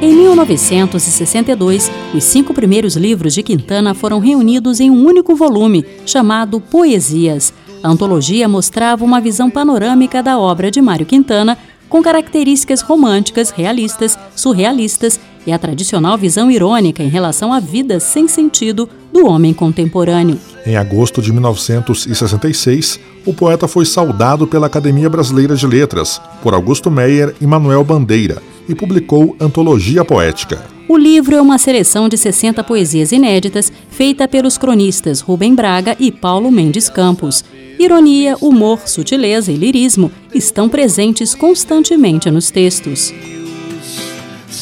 Em 0.00 0.14
1962, 0.14 1.90
os 2.14 2.24
cinco 2.24 2.54
primeiros 2.54 2.96
livros 2.96 3.34
de 3.34 3.42
Quintana 3.42 3.92
foram 3.92 4.18
reunidos 4.18 4.80
em 4.80 4.90
um 4.90 5.04
único 5.04 5.34
volume, 5.36 5.84
chamado 6.06 6.58
Poesias. 6.58 7.52
A 7.82 7.88
antologia 7.88 8.48
mostrava 8.48 9.04
uma 9.04 9.20
visão 9.20 9.50
panorâmica 9.50 10.22
da 10.22 10.38
obra 10.38 10.70
de 10.70 10.80
Mário 10.80 11.04
Quintana, 11.04 11.58
com 11.88 12.02
características 12.02 12.80
românticas, 12.80 13.50
realistas, 13.50 14.18
surrealistas 14.36 15.18
e 15.48 15.52
a 15.52 15.58
tradicional 15.58 16.18
visão 16.18 16.50
irônica 16.50 17.02
em 17.02 17.08
relação 17.08 17.54
à 17.54 17.58
vida 17.58 17.98
sem 17.98 18.28
sentido 18.28 18.86
do 19.10 19.26
homem 19.26 19.54
contemporâneo. 19.54 20.38
Em 20.66 20.76
agosto 20.76 21.22
de 21.22 21.32
1966, 21.32 23.00
o 23.24 23.32
poeta 23.32 23.66
foi 23.66 23.86
saudado 23.86 24.46
pela 24.46 24.66
Academia 24.66 25.08
Brasileira 25.08 25.56
de 25.56 25.66
Letras, 25.66 26.20
por 26.42 26.52
Augusto 26.52 26.90
Meyer 26.90 27.34
e 27.40 27.46
Manuel 27.46 27.82
Bandeira, 27.82 28.42
e 28.68 28.74
publicou 28.74 29.34
Antologia 29.40 30.04
Poética. 30.04 30.62
O 30.86 30.98
livro 30.98 31.34
é 31.34 31.40
uma 31.40 31.56
seleção 31.56 32.10
de 32.10 32.18
60 32.18 32.62
poesias 32.64 33.10
inéditas 33.10 33.72
feita 33.90 34.28
pelos 34.28 34.58
cronistas 34.58 35.20
Rubem 35.20 35.54
Braga 35.54 35.96
e 35.98 36.12
Paulo 36.12 36.50
Mendes 36.50 36.90
Campos. 36.90 37.42
Ironia, 37.78 38.36
humor, 38.38 38.80
sutileza 38.86 39.50
e 39.50 39.56
lirismo 39.56 40.12
estão 40.34 40.68
presentes 40.68 41.34
constantemente 41.34 42.30
nos 42.30 42.50
textos. 42.50 43.14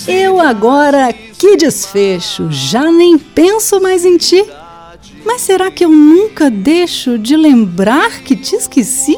Eu 0.08 0.40
agora, 0.40 1.12
que 1.12 1.56
desfecho, 1.56 2.46
já 2.50 2.92
nem 2.92 3.18
penso 3.18 3.80
mais 3.80 4.04
em 4.04 4.16
ti. 4.16 4.44
Mas 5.24 5.42
será 5.42 5.68
que 5.68 5.84
eu 5.84 5.90
nunca 5.90 6.48
deixo 6.48 7.18
de 7.18 7.36
lembrar 7.36 8.20
que 8.20 8.36
te 8.36 8.54
esqueci? 8.54 9.16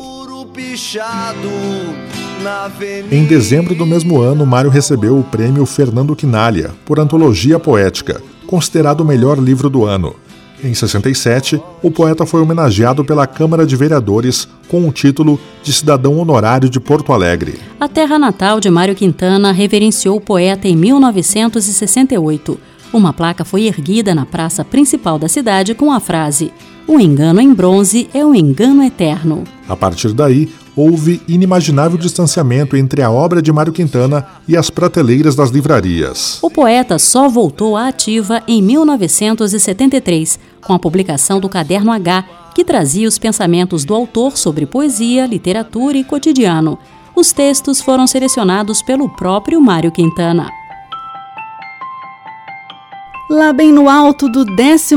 Em 3.12 3.24
dezembro 3.26 3.74
do 3.74 3.84
mesmo 3.84 4.18
ano, 4.18 4.46
Mário 4.46 4.70
recebeu 4.70 5.18
o 5.18 5.24
prêmio 5.24 5.66
Fernando 5.66 6.16
Quinalha 6.16 6.72
por 6.86 6.98
antologia 6.98 7.58
poética, 7.58 8.22
considerado 8.46 9.02
o 9.02 9.04
melhor 9.04 9.38
livro 9.38 9.68
do 9.68 9.84
ano. 9.84 10.16
Em 10.62 10.74
67, 10.74 11.60
o 11.82 11.90
poeta 11.90 12.26
foi 12.26 12.42
homenageado 12.42 13.04
pela 13.04 13.28
Câmara 13.28 13.64
de 13.64 13.76
Vereadores 13.76 14.48
com 14.66 14.88
o 14.88 14.92
título 14.92 15.38
de 15.62 15.72
Cidadão 15.72 16.18
Honorário 16.18 16.68
de 16.68 16.80
Porto 16.80 17.12
Alegre. 17.12 17.60
A 17.78 17.86
terra 17.86 18.18
natal 18.18 18.58
de 18.58 18.68
Mário 18.68 18.94
Quintana 18.94 19.52
reverenciou 19.52 20.16
o 20.16 20.20
poeta 20.20 20.66
em 20.66 20.74
1968. 20.74 22.58
Uma 22.92 23.12
placa 23.12 23.44
foi 23.44 23.66
erguida 23.66 24.14
na 24.14 24.26
praça 24.26 24.64
principal 24.64 25.18
da 25.18 25.28
cidade 25.28 25.74
com 25.74 25.92
a 25.92 26.00
frase: 26.00 26.52
O 26.88 26.98
engano 26.98 27.40
em 27.40 27.54
bronze 27.54 28.08
é 28.12 28.24
o 28.24 28.34
engano 28.34 28.82
eterno. 28.82 29.44
A 29.68 29.76
partir 29.76 30.12
daí, 30.12 30.50
houve 30.78 31.20
inimaginável 31.26 31.98
distanciamento 31.98 32.76
entre 32.76 33.02
a 33.02 33.10
obra 33.10 33.42
de 33.42 33.50
Mário 33.50 33.72
Quintana 33.72 34.24
e 34.46 34.56
as 34.56 34.70
prateleiras 34.70 35.34
das 35.34 35.50
livrarias. 35.50 36.38
O 36.40 36.48
poeta 36.48 37.00
só 37.00 37.28
voltou 37.28 37.76
à 37.76 37.88
ativa 37.88 38.40
em 38.46 38.62
1973, 38.62 40.38
com 40.62 40.72
a 40.72 40.78
publicação 40.78 41.40
do 41.40 41.48
Caderno 41.48 41.90
H, 41.90 42.24
que 42.54 42.64
trazia 42.64 43.08
os 43.08 43.18
pensamentos 43.18 43.84
do 43.84 43.92
autor 43.92 44.36
sobre 44.36 44.66
poesia, 44.66 45.26
literatura 45.26 45.98
e 45.98 46.04
cotidiano. 46.04 46.78
Os 47.12 47.32
textos 47.32 47.80
foram 47.80 48.06
selecionados 48.06 48.80
pelo 48.80 49.08
próprio 49.08 49.60
Mário 49.60 49.90
Quintana. 49.90 50.48
Lá 53.28 53.52
bem 53.52 53.72
no 53.72 53.88
alto 53.88 54.28
do 54.28 54.44
12 54.44 54.94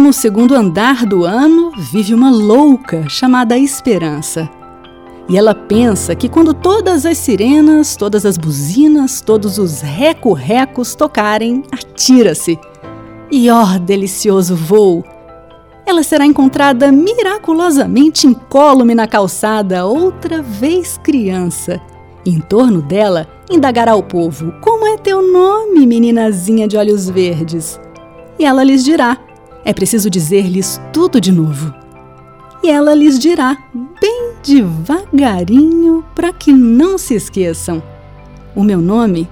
andar 0.55 1.07
do 1.07 1.25
ano, 1.25 1.71
vive 1.91 2.13
uma 2.13 2.29
louca 2.29 3.09
chamada 3.09 3.57
Esperança. 3.57 4.60
E 5.31 5.37
ela 5.37 5.55
pensa 5.55 6.13
que 6.13 6.27
quando 6.27 6.53
todas 6.53 7.05
as 7.05 7.17
sirenas, 7.17 7.95
todas 7.95 8.25
as 8.25 8.37
buzinas, 8.37 9.21
todos 9.21 9.57
os 9.57 9.79
reco-recos 9.79 10.93
tocarem, 10.93 11.63
atira-se. 11.71 12.59
E 13.31 13.49
ó, 13.49 13.63
oh, 13.63 13.79
delicioso 13.79 14.57
voo! 14.57 15.05
Ela 15.85 16.03
será 16.03 16.25
encontrada 16.25 16.91
miraculosamente 16.91 18.27
incólume 18.27 18.93
na 18.93 19.07
calçada, 19.07 19.85
outra 19.85 20.41
vez 20.41 20.99
criança. 21.01 21.79
em 22.25 22.41
torno 22.41 22.81
dela, 22.81 23.25
indagará 23.49 23.95
o 23.95 24.03
povo: 24.03 24.51
Como 24.59 24.85
é 24.85 24.97
teu 24.97 25.21
nome, 25.21 25.87
meninazinha 25.87 26.67
de 26.67 26.75
olhos 26.75 27.09
verdes? 27.09 27.79
E 28.37 28.43
ela 28.43 28.65
lhes 28.65 28.83
dirá: 28.83 29.17
É 29.63 29.71
preciso 29.71 30.09
dizer-lhes 30.09 30.81
tudo 30.91 31.21
de 31.21 31.31
novo. 31.31 31.73
E 32.61 32.69
ela 32.69 32.93
lhes 32.93 33.17
dirá, 33.17 33.57
devagarinho, 34.43 36.03
para 36.15 36.33
que 36.33 36.51
não 36.51 36.97
se 36.97 37.13
esqueçam: 37.13 37.83
O 38.55 38.63
meu 38.63 38.81
nome 38.81 39.29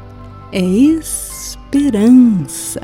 é 0.52 0.62
Esperança. 0.62 2.82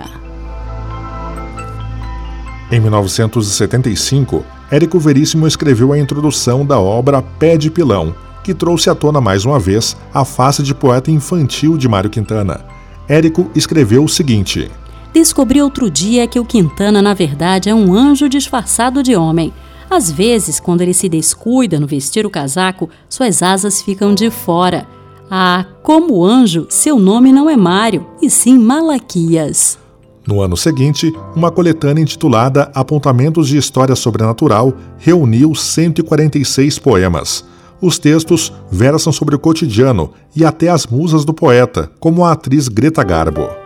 Em 2.71 2.79
1975, 2.79 4.43
Érico 4.71 4.99
Veríssimo 4.99 5.47
escreveu 5.47 5.93
a 5.93 5.99
introdução 5.99 6.65
da 6.65 6.79
obra 6.79 7.21
Pé 7.21 7.57
de 7.57 7.69
Pilão, 7.69 8.15
que 8.43 8.53
trouxe 8.53 8.89
à 8.89 8.95
tona 8.95 9.21
mais 9.21 9.45
uma 9.45 9.59
vez 9.59 9.95
a 10.13 10.25
face 10.25 10.63
de 10.63 10.73
poeta 10.73 11.11
infantil 11.11 11.77
de 11.77 11.87
Mário 11.87 12.09
Quintana. 12.09 12.65
Érico 13.07 13.49
escreveu 13.55 14.03
o 14.03 14.09
seguinte: 14.09 14.69
Descobri 15.13 15.61
outro 15.61 15.89
dia 15.89 16.27
que 16.27 16.39
o 16.39 16.45
Quintana, 16.45 17.01
na 17.01 17.13
verdade, 17.13 17.69
é 17.69 17.75
um 17.75 17.93
anjo 17.93 18.27
disfarçado 18.27 19.03
de 19.03 19.15
homem. 19.15 19.53
Às 19.89 20.11
vezes, 20.11 20.59
quando 20.59 20.81
ele 20.81 20.93
se 20.93 21.07
descuida 21.07 21.79
no 21.79 21.87
vestir 21.87 22.25
o 22.25 22.29
casaco, 22.29 22.89
suas 23.09 23.41
asas 23.41 23.81
ficam 23.81 24.13
de 24.13 24.29
fora. 24.29 24.87
Ah, 25.29 25.65
como 25.81 26.23
anjo, 26.23 26.67
seu 26.69 26.99
nome 26.99 27.31
não 27.31 27.49
é 27.49 27.55
Mário, 27.55 28.05
e 28.21 28.29
sim 28.29 28.57
Malaquias. 28.57 29.77
No 30.27 30.41
ano 30.41 30.57
seguinte, 30.57 31.13
uma 31.35 31.51
coletânea 31.51 32.01
intitulada 32.01 32.71
Apontamentos 32.73 33.47
de 33.47 33.57
História 33.57 33.95
Sobrenatural 33.95 34.73
reuniu 34.97 35.53
146 35.53 36.79
poemas. 36.79 37.45
Os 37.79 37.99
textos 37.99 38.51
versam 38.71 39.13
sobre 39.13 39.35
o 39.35 39.39
cotidiano 39.39 40.11
e 40.35 40.43
até 40.43 40.69
as 40.69 40.87
musas 40.87 41.25
do 41.25 41.33
poeta, 41.33 41.91
como 41.99 42.25
a 42.25 42.31
atriz 42.31 42.67
Greta 42.67 43.03
Garbo. 43.03 43.64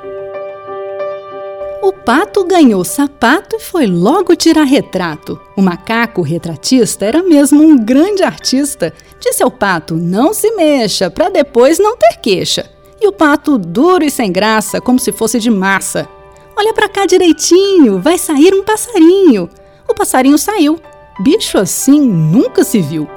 O 1.82 1.94
pato 1.94 2.44
ganhou 2.44 2.84
sapato 2.84 3.56
e 3.56 3.60
foi 3.60 3.88
logo 3.88 4.36
tirar 4.36 4.64
retrato. 4.64 5.40
O 5.56 5.62
macaco 5.62 6.22
retratista 6.22 7.06
era 7.06 7.24
mesmo 7.24 7.64
um 7.64 7.78
grande 7.78 8.22
artista. 8.22 8.94
Disse 9.18 9.42
ao 9.42 9.50
pato: 9.50 9.96
não 9.96 10.34
se 10.34 10.52
mexa, 10.52 11.10
para 11.10 11.30
depois 11.30 11.80
não 11.80 11.96
ter 11.96 12.18
queixa. 12.18 12.70
E 13.00 13.08
o 13.08 13.14
pato, 13.14 13.58
duro 13.58 14.04
e 14.04 14.12
sem 14.12 14.30
graça, 14.30 14.82
como 14.82 15.00
se 15.00 15.14
fosse 15.14 15.40
de 15.40 15.50
massa. 15.50 16.08
Olha 16.58 16.74
para 16.74 16.90
cá 16.90 17.06
direitinho, 17.06 18.02
vai 18.02 18.18
sair 18.18 18.54
um 18.54 18.64
passarinho. 18.64 19.50
O 19.88 19.94
passarinho 19.94 20.38
saiu. 20.38 20.78
Bicho 21.22 21.58
assim 21.58 22.02
nunca 22.02 22.66
se 22.66 22.82
viu. 22.82 23.08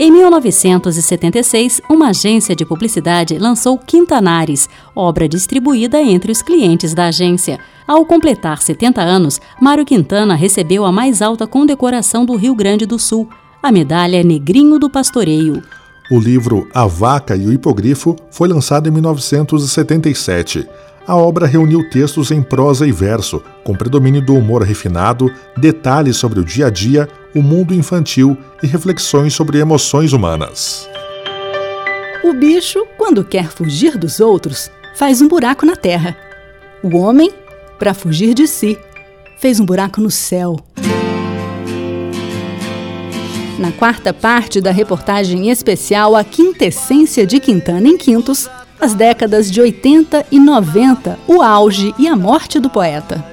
Em 0.00 0.12
1976, 0.12 1.80
uma 1.90 2.10
agência 2.10 2.54
de 2.54 2.64
publicidade 2.64 3.36
lançou 3.36 3.76
Quintanares, 3.76 4.68
obra 4.94 5.28
distribuída 5.28 6.00
entre 6.00 6.30
os 6.30 6.40
clientes 6.40 6.94
da 6.94 7.06
agência. 7.06 7.58
Ao 7.84 8.06
completar 8.06 8.62
70 8.62 9.00
anos, 9.00 9.40
Mário 9.60 9.84
Quintana 9.84 10.36
recebeu 10.36 10.84
a 10.84 10.92
mais 10.92 11.20
alta 11.20 11.48
condecoração 11.48 12.24
do 12.24 12.36
Rio 12.36 12.54
Grande 12.54 12.86
do 12.86 12.96
Sul, 12.96 13.28
a 13.60 13.72
medalha 13.72 14.22
Negrinho 14.22 14.78
do 14.78 14.88
Pastoreio. 14.88 15.64
O 16.12 16.20
livro 16.20 16.68
A 16.72 16.86
Vaca 16.86 17.34
e 17.34 17.44
o 17.44 17.52
Hipogrifo 17.52 18.14
foi 18.30 18.48
lançado 18.48 18.88
em 18.88 18.92
1977. 18.92 20.64
A 21.08 21.16
obra 21.16 21.46
reuniu 21.46 21.88
textos 21.88 22.30
em 22.30 22.42
prosa 22.42 22.86
e 22.86 22.92
verso, 22.92 23.42
com 23.64 23.74
predomínio 23.74 24.20
do 24.20 24.34
humor 24.34 24.62
refinado, 24.62 25.32
detalhes 25.56 26.18
sobre 26.18 26.38
o 26.38 26.44
dia 26.44 26.66
a 26.66 26.70
dia, 26.70 27.08
o 27.34 27.40
mundo 27.40 27.72
infantil 27.72 28.36
e 28.62 28.66
reflexões 28.66 29.32
sobre 29.32 29.58
emoções 29.58 30.12
humanas. 30.12 30.86
O 32.22 32.34
bicho, 32.34 32.86
quando 32.98 33.24
quer 33.24 33.48
fugir 33.48 33.96
dos 33.96 34.20
outros, 34.20 34.70
faz 34.96 35.22
um 35.22 35.28
buraco 35.28 35.64
na 35.64 35.74
terra. 35.74 36.14
O 36.82 36.98
homem, 36.98 37.32
para 37.78 37.94
fugir 37.94 38.34
de 38.34 38.46
si, 38.46 38.78
fez 39.38 39.58
um 39.58 39.64
buraco 39.64 40.02
no 40.02 40.10
céu. 40.10 40.56
Na 43.58 43.72
quarta 43.72 44.12
parte 44.12 44.60
da 44.60 44.70
reportagem 44.70 45.48
especial 45.48 46.14
A 46.14 46.22
Quintessência 46.22 47.26
de 47.26 47.40
Quintana 47.40 47.88
em 47.88 47.96
Quintos, 47.96 48.46
as 48.80 48.94
décadas 48.94 49.50
de 49.50 49.60
80 49.60 50.26
e 50.30 50.38
90, 50.38 51.18
o 51.26 51.42
auge 51.42 51.94
e 51.98 52.06
a 52.06 52.16
morte 52.16 52.60
do 52.60 52.70
poeta. 52.70 53.24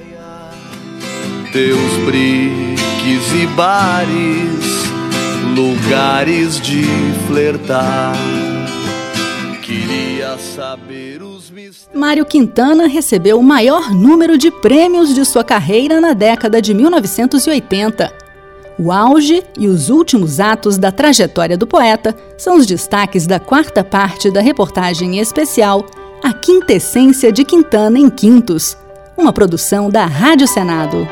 Teus 1.52 1.92
briques 2.04 3.32
e 3.32 3.46
bares, 3.54 4.84
lugares 5.54 6.60
de 6.60 6.84
flertar. 7.26 8.14
Queria 9.62 10.36
saber 10.38 11.22
os 11.22 11.50
mistérios. 11.50 11.88
Mário 11.94 12.24
Quintana 12.24 12.86
recebeu 12.86 13.38
o 13.38 13.42
maior 13.42 13.92
número 13.92 14.36
de 14.36 14.50
prêmios 14.50 15.14
de 15.14 15.24
sua 15.24 15.42
carreira 15.42 16.00
na 16.00 16.12
década 16.12 16.60
de 16.60 16.72
1980 16.74 18.25
o 18.78 18.92
auge 18.92 19.42
e 19.58 19.68
os 19.68 19.88
últimos 19.88 20.38
atos 20.38 20.76
da 20.76 20.92
trajetória 20.92 21.56
do 21.56 21.66
poeta 21.66 22.14
são 22.36 22.56
os 22.56 22.66
destaques 22.66 23.26
da 23.26 23.40
quarta 23.40 23.82
parte 23.82 24.30
da 24.30 24.40
reportagem 24.40 25.18
especial 25.18 25.84
A 26.22 26.32
Quintessência 26.32 27.32
de 27.32 27.44
Quintana 27.44 27.98
em 27.98 28.10
Quintos, 28.10 28.76
uma 29.16 29.32
produção 29.32 29.88
da 29.88 30.04
Rádio 30.04 30.46
Senado. 30.46 31.08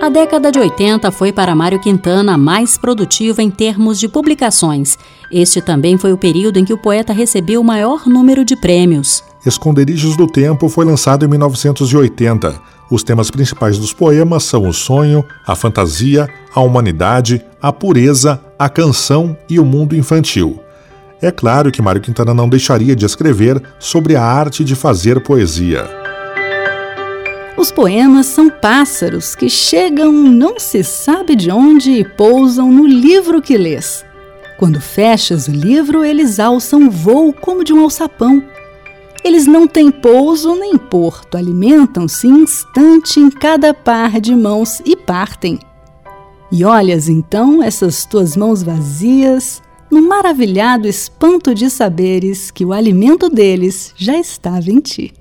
A 0.00 0.08
década 0.08 0.50
de 0.50 0.58
80 0.58 1.10
foi 1.12 1.32
para 1.32 1.54
Mário 1.54 1.80
Quintana 1.80 2.34
a 2.34 2.38
mais 2.38 2.76
produtiva 2.76 3.42
em 3.42 3.50
termos 3.50 3.98
de 3.98 4.08
publicações. 4.08 4.98
Este 5.30 5.62
também 5.62 5.96
foi 5.96 6.12
o 6.12 6.18
período 6.18 6.58
em 6.58 6.64
que 6.64 6.74
o 6.74 6.78
poeta 6.78 7.12
recebeu 7.12 7.60
o 7.60 7.64
maior 7.64 8.06
número 8.06 8.44
de 8.44 8.56
prêmios. 8.56 9.22
Esconderijos 9.46 10.16
do 10.16 10.26
Tempo 10.26 10.68
foi 10.68 10.84
lançado 10.84 11.24
em 11.24 11.28
1980 11.28 12.73
os 12.90 13.02
temas 13.02 13.30
principais 13.30 13.78
dos 13.78 13.92
poemas 13.92 14.44
são 14.44 14.68
o 14.68 14.72
sonho, 14.72 15.24
a 15.46 15.54
fantasia, 15.54 16.28
a 16.54 16.60
humanidade, 16.60 17.44
a 17.60 17.72
pureza, 17.72 18.40
a 18.58 18.68
canção 18.68 19.36
e 19.48 19.58
o 19.58 19.64
mundo 19.64 19.96
infantil. 19.96 20.60
É 21.20 21.30
claro 21.30 21.72
que 21.72 21.80
Mário 21.80 22.00
Quintana 22.00 22.34
não 22.34 22.48
deixaria 22.48 22.94
de 22.94 23.06
escrever 23.06 23.62
sobre 23.78 24.14
a 24.14 24.22
arte 24.22 24.62
de 24.62 24.74
fazer 24.74 25.20
poesia. 25.20 25.88
Os 27.56 27.72
poemas 27.72 28.26
são 28.26 28.50
pássaros 28.50 29.34
que 29.34 29.48
chegam 29.48 30.12
não 30.12 30.58
se 30.58 30.84
sabe 30.84 31.34
de 31.34 31.50
onde 31.50 31.92
e 31.92 32.04
pousam 32.04 32.70
no 32.70 32.86
livro 32.86 33.40
que 33.40 33.56
lês. 33.56 34.04
Quando 34.58 34.80
fechas 34.80 35.48
o 35.48 35.52
livro, 35.52 36.04
eles 36.04 36.38
alçam 36.38 36.90
voo 36.90 37.32
como 37.32 37.64
de 37.64 37.72
um 37.72 37.80
alçapão 37.80 38.42
eles 39.24 39.46
não 39.46 39.66
têm 39.66 39.90
pouso 39.90 40.54
nem 40.54 40.76
porto, 40.76 41.38
alimentam-se 41.38 42.26
instante 42.26 43.18
em 43.18 43.30
cada 43.30 43.72
par 43.72 44.20
de 44.20 44.34
mãos 44.36 44.82
e 44.84 44.94
partem. 44.94 45.58
E 46.52 46.62
olhas 46.62 47.08
então 47.08 47.62
essas 47.62 48.04
tuas 48.04 48.36
mãos 48.36 48.62
vazias, 48.62 49.62
no 49.90 50.06
maravilhado 50.06 50.86
espanto 50.86 51.54
de 51.54 51.70
saberes 51.70 52.50
que 52.50 52.66
o 52.66 52.72
alimento 52.72 53.30
deles 53.30 53.94
já 53.96 54.18
estava 54.18 54.70
em 54.70 54.78
ti. 54.78 55.14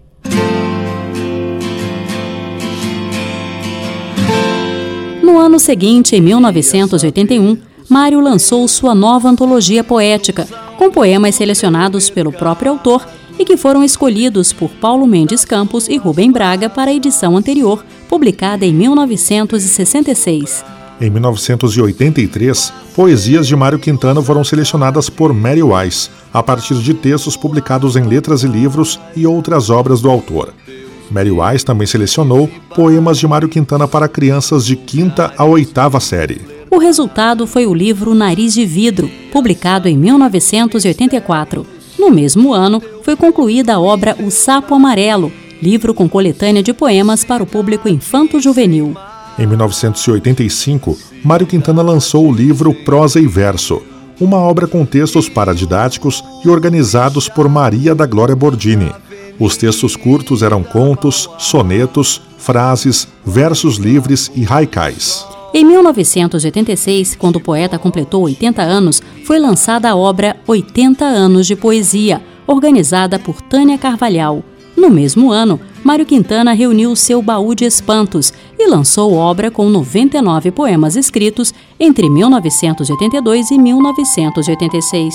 No 5.23 5.39
ano 5.39 5.57
seguinte, 5.57 6.17
em 6.17 6.21
1981, 6.21 7.57
Mário 7.89 8.19
lançou 8.19 8.67
sua 8.67 8.93
nova 8.93 9.29
antologia 9.29 9.83
poética, 9.83 10.45
com 10.77 10.91
poemas 10.91 11.35
selecionados 11.35 12.09
pelo 12.09 12.33
próprio 12.33 12.71
autor 12.71 13.05
e 13.37 13.45
que 13.45 13.57
foram 13.57 13.83
escolhidos 13.83 14.53
por 14.53 14.69
Paulo 14.69 15.07
Mendes 15.07 15.43
Campos 15.45 15.87
e 15.87 15.97
Rubem 15.97 16.31
Braga 16.31 16.69
para 16.69 16.91
a 16.91 16.93
edição 16.93 17.35
anterior, 17.35 17.83
publicada 18.07 18.65
em 18.65 18.73
1966. 18.73 20.63
Em 21.01 21.09
1983, 21.09 22.73
poesias 22.95 23.47
de 23.47 23.55
Mário 23.55 23.79
Quintana 23.79 24.21
foram 24.21 24.43
selecionadas 24.43 25.09
por 25.09 25.33
Mary 25.33 25.63
Weiss, 25.63 26.09
a 26.31 26.41
partir 26.41 26.75
de 26.75 26.93
textos 26.93 27.35
publicados 27.35 27.95
em 27.95 28.03
letras 28.03 28.43
e 28.43 28.47
livros 28.47 28.99
e 29.15 29.25
outras 29.25 29.69
obras 29.69 30.01
do 30.01 30.09
autor. 30.09 30.53
Mary 31.11 31.31
Weiss 31.31 31.63
também 31.63 31.85
selecionou 31.85 32.49
poemas 32.75 33.17
de 33.17 33.27
Mário 33.27 33.49
Quintana 33.49 33.87
para 33.87 34.07
crianças 34.07 34.65
de 34.65 34.75
quinta 34.75 35.33
a 35.37 35.43
oitava 35.43 35.99
série. 35.99 36.41
O 36.71 36.77
resultado 36.77 37.45
foi 37.45 37.65
o 37.65 37.73
livro 37.73 38.15
Nariz 38.15 38.53
de 38.53 38.65
Vidro, 38.65 39.09
publicado 39.31 39.87
em 39.87 39.97
1984. 39.97 41.65
No 42.03 42.11
mesmo 42.11 42.53
ano, 42.53 42.83
foi 43.01 43.15
concluída 43.15 43.75
a 43.75 43.79
obra 43.79 44.13
O 44.19 44.29
Sapo 44.29 44.75
Amarelo, 44.75 45.31
livro 45.61 45.93
com 45.93 46.09
coletânea 46.09 46.61
de 46.61 46.73
poemas 46.73 47.23
para 47.23 47.41
o 47.41 47.45
público 47.45 47.87
infanto-juvenil. 47.87 48.93
Em 49.39 49.47
1985, 49.47 50.97
Mário 51.23 51.47
Quintana 51.47 51.81
lançou 51.81 52.27
o 52.27 52.35
livro 52.35 52.73
Prosa 52.73 53.21
e 53.21 53.25
Verso, 53.25 53.81
uma 54.19 54.35
obra 54.35 54.67
com 54.67 54.85
textos 54.85 55.29
paradidáticos 55.29 56.21
e 56.43 56.49
organizados 56.49 57.29
por 57.29 57.47
Maria 57.47 57.95
da 57.95 58.05
Glória 58.05 58.35
Bordini. 58.35 58.91
Os 59.39 59.55
textos 59.55 59.95
curtos 59.95 60.43
eram 60.43 60.61
contos, 60.61 61.29
sonetos, 61.37 62.21
frases, 62.37 63.07
versos 63.25 63.77
livres 63.77 64.29
e 64.35 64.45
haikais. 64.45 65.25
Em 65.55 65.63
1986, 65.63 67.15
quando 67.15 67.35
o 67.35 67.39
poeta 67.39 67.77
completou 67.77 68.23
80 68.23 68.63
anos, 68.63 69.03
foi 69.23 69.37
lançada 69.37 69.87
a 69.87 69.95
obra 69.95 70.35
80 70.47 71.05
Anos 71.05 71.45
de 71.45 71.55
Poesia, 71.55 72.19
organizada 72.47 73.19
por 73.19 73.39
Tânia 73.39 73.77
Carvalhal. 73.77 74.43
No 74.75 74.89
mesmo 74.89 75.31
ano, 75.31 75.59
Mário 75.83 76.07
Quintana 76.07 76.53
reuniu 76.53 76.95
seu 76.95 77.21
baú 77.21 77.53
de 77.53 77.65
espantos 77.65 78.33
e 78.57 78.67
lançou 78.67 79.13
obra 79.13 79.51
com 79.51 79.69
99 79.69 80.49
poemas 80.49 80.95
escritos 80.95 81.53
entre 81.79 82.09
1982 82.09 83.51
e 83.51 83.57
1986. 83.59 85.13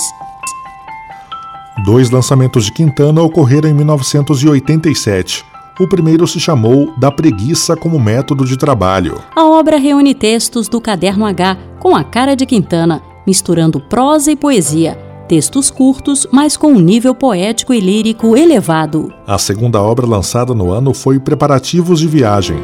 Dois 1.84 2.10
lançamentos 2.10 2.64
de 2.64 2.72
Quintana 2.72 3.20
ocorreram 3.22 3.68
em 3.68 3.74
1987. 3.74 5.44
O 5.78 5.86
primeiro 5.86 6.26
se 6.26 6.40
chamou 6.40 6.92
Da 6.96 7.08
Preguiça 7.08 7.76
como 7.76 8.00
Método 8.00 8.44
de 8.44 8.56
Trabalho. 8.56 9.22
A 9.36 9.44
obra 9.44 9.76
reúne 9.76 10.12
textos 10.12 10.68
do 10.68 10.80
Caderno 10.80 11.24
H 11.24 11.56
com 11.78 11.94
a 11.94 12.02
cara 12.02 12.34
de 12.34 12.44
Quintana, 12.44 13.00
misturando 13.24 13.78
prosa 13.78 14.32
e 14.32 14.36
poesia. 14.36 14.98
Textos 15.28 15.70
curtos, 15.70 16.26
mas 16.32 16.56
com 16.56 16.72
um 16.72 16.80
nível 16.80 17.14
poético 17.14 17.72
e 17.72 17.78
lírico 17.78 18.36
elevado. 18.36 19.12
A 19.24 19.38
segunda 19.38 19.80
obra 19.80 20.04
lançada 20.04 20.52
no 20.52 20.72
ano 20.72 20.92
foi 20.92 21.20
Preparativos 21.20 22.00
de 22.00 22.08
Viagem. 22.08 22.56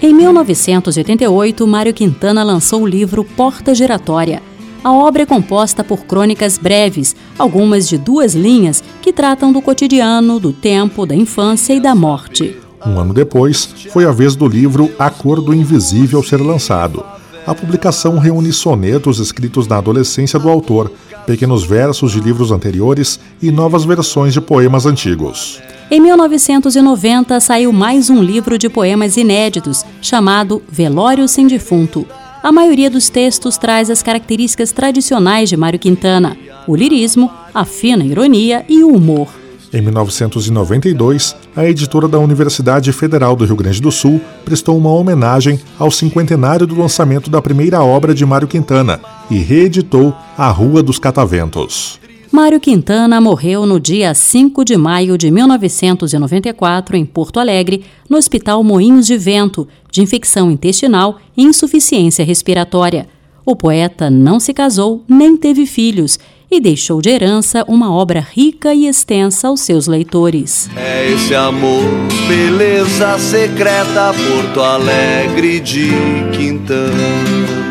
Em 0.00 0.14
1988, 0.14 1.66
Mário 1.66 1.92
Quintana 1.92 2.42
lançou 2.42 2.82
o 2.82 2.86
livro 2.86 3.22
Porta 3.24 3.74
Giratória 3.74 4.40
a 4.86 4.92
obra 4.92 5.24
é 5.24 5.26
composta 5.26 5.82
por 5.82 6.04
crônicas 6.04 6.58
breves, 6.58 7.16
algumas 7.36 7.88
de 7.88 7.98
duas 7.98 8.36
linhas, 8.36 8.84
que 9.02 9.12
tratam 9.12 9.52
do 9.52 9.60
cotidiano, 9.60 10.38
do 10.38 10.52
tempo, 10.52 11.04
da 11.04 11.12
infância 11.12 11.74
e 11.74 11.80
da 11.80 11.92
morte. 11.92 12.56
Um 12.86 13.00
ano 13.00 13.12
depois, 13.12 13.64
foi 13.90 14.04
a 14.04 14.12
vez 14.12 14.36
do 14.36 14.46
livro 14.46 14.88
A 14.96 15.10
Cor 15.10 15.42
do 15.42 15.52
Invisível 15.52 16.22
ser 16.22 16.40
lançado. 16.40 17.04
A 17.44 17.52
publicação 17.52 18.16
reúne 18.16 18.52
sonetos 18.52 19.18
escritos 19.18 19.66
na 19.66 19.78
adolescência 19.78 20.38
do 20.38 20.48
autor, 20.48 20.92
pequenos 21.26 21.64
versos 21.64 22.12
de 22.12 22.20
livros 22.20 22.52
anteriores 22.52 23.18
e 23.42 23.50
novas 23.50 23.84
versões 23.84 24.32
de 24.32 24.40
poemas 24.40 24.86
antigos. 24.86 25.60
Em 25.90 25.98
1990 26.00 27.40
saiu 27.40 27.72
mais 27.72 28.08
um 28.08 28.22
livro 28.22 28.56
de 28.56 28.68
poemas 28.68 29.16
inéditos, 29.16 29.84
chamado 30.00 30.62
Velório 30.70 31.26
Sem 31.26 31.48
Defunto, 31.48 32.06
a 32.46 32.52
maioria 32.52 32.88
dos 32.88 33.08
textos 33.10 33.58
traz 33.58 33.90
as 33.90 34.04
características 34.04 34.70
tradicionais 34.70 35.48
de 35.48 35.56
Mário 35.56 35.80
Quintana: 35.80 36.36
o 36.64 36.76
lirismo, 36.76 37.28
a 37.52 37.64
fina 37.64 38.04
ironia 38.04 38.64
e 38.68 38.84
o 38.84 38.94
humor. 38.94 39.26
Em 39.72 39.82
1992, 39.82 41.34
a 41.56 41.64
editora 41.64 42.06
da 42.06 42.20
Universidade 42.20 42.92
Federal 42.92 43.34
do 43.34 43.44
Rio 43.44 43.56
Grande 43.56 43.82
do 43.82 43.90
Sul 43.90 44.20
prestou 44.44 44.78
uma 44.78 44.90
homenagem 44.90 45.60
ao 45.76 45.90
cinquentenário 45.90 46.68
do 46.68 46.78
lançamento 46.78 47.28
da 47.28 47.42
primeira 47.42 47.82
obra 47.82 48.14
de 48.14 48.24
Mário 48.24 48.46
Quintana 48.46 49.00
e 49.28 49.38
reeditou 49.38 50.14
A 50.38 50.48
Rua 50.48 50.84
dos 50.84 51.00
Cataventos. 51.00 51.98
Mário 52.36 52.60
Quintana 52.60 53.18
morreu 53.18 53.64
no 53.64 53.80
dia 53.80 54.12
5 54.12 54.62
de 54.62 54.76
maio 54.76 55.16
de 55.16 55.30
1994 55.30 56.94
em 56.94 57.02
Porto 57.02 57.40
Alegre, 57.40 57.82
no 58.10 58.18
Hospital 58.18 58.62
Moinhos 58.62 59.06
de 59.06 59.16
Vento, 59.16 59.66
de 59.90 60.02
infecção 60.02 60.50
intestinal 60.50 61.16
e 61.34 61.42
insuficiência 61.42 62.26
respiratória. 62.26 63.08
O 63.42 63.56
poeta 63.56 64.10
não 64.10 64.38
se 64.38 64.52
casou 64.52 65.02
nem 65.08 65.34
teve 65.34 65.64
filhos 65.64 66.18
e 66.50 66.60
deixou 66.60 67.00
de 67.00 67.08
herança 67.08 67.64
uma 67.66 67.90
obra 67.90 68.20
rica 68.20 68.74
e 68.74 68.86
extensa 68.86 69.48
aos 69.48 69.60
seus 69.62 69.86
leitores. 69.86 70.68
É 70.76 71.10
esse 71.10 71.34
amor, 71.34 71.84
beleza 72.28 73.18
secreta, 73.18 74.12
Porto 74.12 74.60
Alegre 74.60 75.58
de 75.58 75.88
Quintana. 76.36 77.65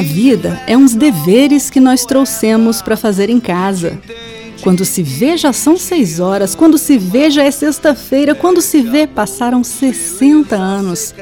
A 0.00 0.02
vida 0.02 0.58
é 0.66 0.78
uns 0.78 0.94
deveres 0.94 1.68
que 1.68 1.78
nós 1.78 2.06
trouxemos 2.06 2.80
para 2.80 2.96
fazer 2.96 3.28
em 3.28 3.38
casa. 3.38 4.00
Quando 4.62 4.82
se 4.82 5.02
vê, 5.02 5.36
já 5.36 5.52
são 5.52 5.76
seis 5.76 6.18
horas. 6.18 6.54
Quando 6.54 6.78
se 6.78 6.96
vê, 6.96 7.30
já 7.30 7.44
é 7.44 7.50
sexta-feira. 7.50 8.34
Quando 8.34 8.62
se 8.62 8.80
vê, 8.80 9.06
passaram 9.06 9.62
60 9.62 10.56
anos. 10.56 11.14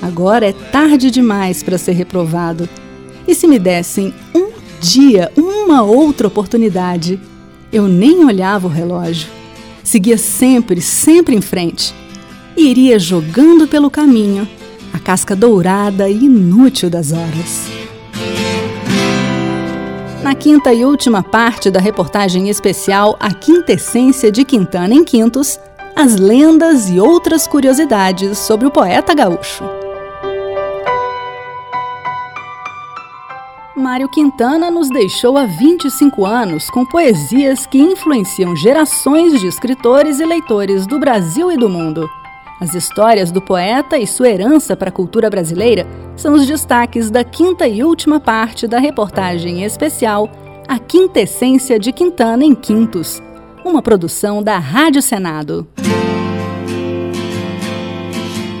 Agora 0.00 0.46
é 0.46 0.52
tarde 0.52 1.10
demais 1.10 1.60
para 1.60 1.76
ser 1.76 1.90
reprovado. 1.90 2.68
E 3.26 3.34
se 3.34 3.48
me 3.48 3.58
dessem 3.58 4.14
um 4.32 4.52
dia, 4.80 5.32
uma 5.36 5.82
outra 5.82 6.28
oportunidade, 6.28 7.18
eu 7.72 7.88
nem 7.88 8.24
olhava 8.24 8.68
o 8.68 8.70
relógio. 8.70 9.26
Seguia 9.82 10.18
sempre, 10.18 10.80
sempre 10.80 11.34
em 11.34 11.40
frente. 11.40 11.92
E 12.56 12.68
iria 12.68 12.96
jogando 12.96 13.66
pelo 13.66 13.90
caminho 13.90 14.48
a 14.92 15.00
casca 15.00 15.34
dourada 15.34 16.08
e 16.08 16.26
inútil 16.26 16.88
das 16.88 17.10
horas. 17.10 17.83
Na 20.24 20.34
quinta 20.34 20.72
e 20.72 20.86
última 20.86 21.22
parte 21.22 21.70
da 21.70 21.78
reportagem 21.78 22.48
especial 22.48 23.14
A 23.20 23.34
Quintessência 23.34 24.32
de 24.32 24.42
Quintana 24.42 24.94
em 24.94 25.04
Quintos, 25.04 25.60
as 25.94 26.16
lendas 26.16 26.88
e 26.88 26.98
outras 26.98 27.46
curiosidades 27.46 28.38
sobre 28.38 28.66
o 28.66 28.70
poeta 28.70 29.14
gaúcho. 29.14 29.62
Mário 33.76 34.08
Quintana 34.08 34.70
nos 34.70 34.88
deixou 34.88 35.36
há 35.36 35.44
25 35.44 36.24
anos 36.24 36.70
com 36.70 36.86
poesias 36.86 37.66
que 37.66 37.76
influenciam 37.76 38.56
gerações 38.56 39.38
de 39.38 39.46
escritores 39.46 40.20
e 40.20 40.24
leitores 40.24 40.86
do 40.86 40.98
Brasil 40.98 41.52
e 41.52 41.56
do 41.58 41.68
mundo. 41.68 42.08
As 42.64 42.74
histórias 42.74 43.30
do 43.30 43.42
poeta 43.42 43.98
e 43.98 44.06
sua 44.06 44.30
herança 44.30 44.74
para 44.74 44.88
a 44.88 44.92
cultura 44.92 45.28
brasileira 45.28 45.86
são 46.16 46.32
os 46.32 46.46
destaques 46.46 47.10
da 47.10 47.22
quinta 47.22 47.68
e 47.68 47.84
última 47.84 48.18
parte 48.18 48.66
da 48.66 48.78
reportagem 48.78 49.62
especial 49.64 50.30
A 50.66 50.78
Quintessência 50.78 51.78
de 51.78 51.92
Quintana 51.92 52.42
em 52.42 52.54
Quintos, 52.54 53.22
uma 53.62 53.82
produção 53.82 54.42
da 54.42 54.58
Rádio 54.58 55.02
Senado. 55.02 55.68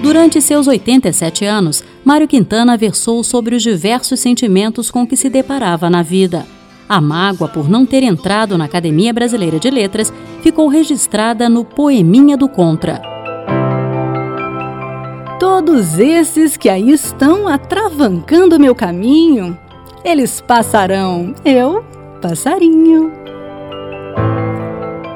Durante 0.02 0.38
seus 0.42 0.66
87 0.66 1.46
anos, 1.46 1.82
Mário 2.04 2.28
Quintana 2.28 2.76
versou 2.76 3.24
sobre 3.24 3.56
os 3.56 3.62
diversos 3.62 4.20
sentimentos 4.20 4.90
com 4.90 5.06
que 5.06 5.16
se 5.16 5.30
deparava 5.30 5.88
na 5.88 6.02
vida. 6.02 6.44
A 6.86 7.00
mágoa 7.00 7.48
por 7.48 7.70
não 7.70 7.86
ter 7.86 8.02
entrado 8.02 8.58
na 8.58 8.66
Academia 8.66 9.14
Brasileira 9.14 9.58
de 9.58 9.70
Letras 9.70 10.12
ficou 10.42 10.68
registrada 10.68 11.48
no 11.48 11.64
Poeminha 11.64 12.36
do 12.36 12.50
Contra 12.50 13.13
Todos 15.38 15.98
esses 15.98 16.56
que 16.56 16.68
aí 16.68 16.90
estão 16.90 17.48
atravancando 17.48 18.58
meu 18.58 18.74
caminho, 18.74 19.58
eles 20.04 20.40
passarão, 20.40 21.34
eu, 21.44 21.84
passarinho. 22.22 23.10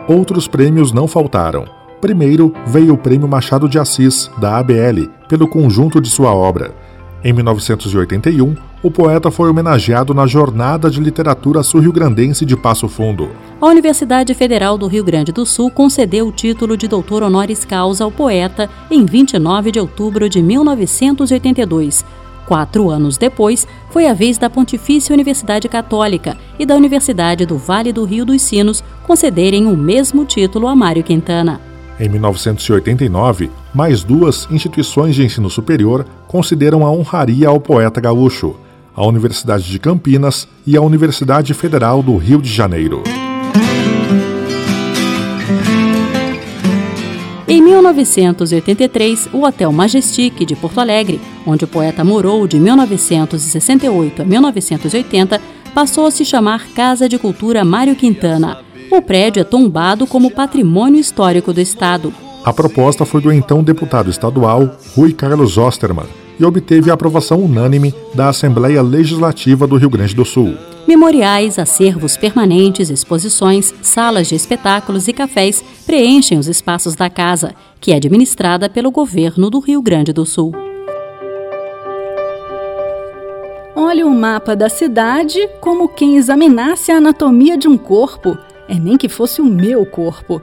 Outros 0.08 0.48
prêmios 0.48 0.90
não 0.90 1.06
faltaram. 1.06 1.66
Primeiro 2.00 2.52
veio 2.66 2.94
o 2.94 2.98
Prêmio 2.98 3.28
Machado 3.28 3.68
de 3.68 3.78
Assis, 3.78 4.30
da 4.38 4.58
ABL, 4.58 5.08
pelo 5.28 5.46
conjunto 5.46 6.00
de 6.00 6.08
sua 6.08 6.34
obra. 6.34 6.74
Em 7.22 7.32
1981, 7.32 8.56
o 8.82 8.90
poeta 8.90 9.30
foi 9.30 9.50
homenageado 9.50 10.14
na 10.14 10.26
Jornada 10.26 10.90
de 10.90 11.00
Literatura 11.00 11.62
Sul-Rio-Grandense 11.62 12.44
de 12.44 12.56
Passo 12.56 12.88
Fundo. 12.88 13.30
A 13.60 13.66
Universidade 13.66 14.34
Federal 14.34 14.78
do 14.78 14.86
Rio 14.86 15.02
Grande 15.02 15.32
do 15.32 15.44
Sul 15.44 15.70
concedeu 15.70 16.28
o 16.28 16.32
título 16.32 16.76
de 16.76 16.86
doutor 16.86 17.22
honoris 17.22 17.64
causa 17.64 18.04
ao 18.04 18.12
poeta 18.12 18.70
em 18.90 19.04
29 19.04 19.72
de 19.72 19.80
outubro 19.80 20.28
de 20.28 20.40
1982. 20.40 22.04
Quatro 22.46 22.88
anos 22.88 23.18
depois, 23.18 23.66
foi 23.90 24.06
a 24.06 24.14
vez 24.14 24.38
da 24.38 24.48
Pontifícia 24.48 25.12
Universidade 25.12 25.68
Católica 25.68 26.38
e 26.58 26.64
da 26.64 26.74
Universidade 26.76 27.44
do 27.44 27.58
Vale 27.58 27.92
do 27.92 28.04
Rio 28.04 28.24
dos 28.24 28.40
Sinos 28.40 28.82
concederem 29.06 29.66
o 29.66 29.76
mesmo 29.76 30.24
título 30.24 30.66
a 30.66 30.74
Mário 30.74 31.02
Quintana. 31.02 31.60
Em 32.00 32.08
1989, 32.08 33.50
mais 33.74 34.04
duas 34.04 34.46
instituições 34.50 35.16
de 35.16 35.24
ensino 35.24 35.50
superior 35.50 36.06
consideram 36.28 36.86
a 36.86 36.90
honraria 36.90 37.48
ao 37.48 37.60
poeta 37.60 38.00
gaúcho, 38.00 38.54
a 38.98 39.06
Universidade 39.06 39.70
de 39.70 39.78
Campinas 39.78 40.48
e 40.66 40.76
a 40.76 40.80
Universidade 40.80 41.54
Federal 41.54 42.02
do 42.02 42.16
Rio 42.16 42.42
de 42.42 42.52
Janeiro. 42.52 43.04
Em 47.46 47.62
1983, 47.62 49.28
o 49.32 49.44
Hotel 49.44 49.70
Majestic 49.70 50.44
de 50.44 50.56
Porto 50.56 50.80
Alegre, 50.80 51.20
onde 51.46 51.64
o 51.64 51.68
poeta 51.68 52.02
morou 52.02 52.48
de 52.48 52.58
1968 52.58 54.22
a 54.22 54.24
1980, 54.24 55.40
passou 55.72 56.06
a 56.06 56.10
se 56.10 56.24
chamar 56.24 56.66
Casa 56.74 57.08
de 57.08 57.18
Cultura 57.18 57.64
Mário 57.64 57.94
Quintana 57.94 58.66
o 58.90 59.02
prédio 59.02 59.40
é 59.40 59.44
tombado 59.44 60.06
como 60.06 60.30
patrimônio 60.30 60.98
histórico 60.98 61.52
do 61.52 61.60
Estado. 61.60 62.12
A 62.42 62.52
proposta 62.52 63.04
foi 63.04 63.20
do 63.20 63.30
então 63.30 63.62
deputado 63.62 64.08
estadual 64.08 64.78
Rui 64.96 65.12
Carlos 65.12 65.58
Osterman 65.58 66.06
e 66.38 66.44
obteve 66.44 66.90
a 66.90 66.94
aprovação 66.94 67.40
unânime 67.40 67.94
da 68.14 68.28
Assembleia 68.28 68.82
Legislativa 68.82 69.66
do 69.66 69.76
Rio 69.76 69.90
Grande 69.90 70.14
do 70.14 70.24
Sul. 70.24 70.56
Memoriais, 70.86 71.58
acervos 71.58 72.16
permanentes, 72.16 72.90
exposições, 72.90 73.74
salas 73.82 74.28
de 74.28 74.34
espetáculos 74.34 75.08
e 75.08 75.12
cafés 75.12 75.62
preenchem 75.86 76.38
os 76.38 76.48
espaços 76.48 76.94
da 76.94 77.10
casa, 77.10 77.54
que 77.80 77.92
é 77.92 77.96
administrada 77.96 78.68
pelo 78.68 78.90
governo 78.90 79.50
do 79.50 79.58
Rio 79.58 79.82
Grande 79.82 80.12
do 80.12 80.24
Sul. 80.24 80.52
Olhe 83.76 84.02
o 84.02 84.10
mapa 84.10 84.56
da 84.56 84.68
cidade 84.68 85.38
como 85.60 85.88
quem 85.88 86.16
examinasse 86.16 86.90
a 86.90 86.96
anatomia 86.96 87.56
de 87.56 87.68
um 87.68 87.76
corpo 87.76 88.36
é 88.68 88.74
nem 88.74 88.98
que 88.98 89.08
fosse 89.08 89.40
o 89.40 89.44
meu 89.44 89.86
corpo. 89.86 90.42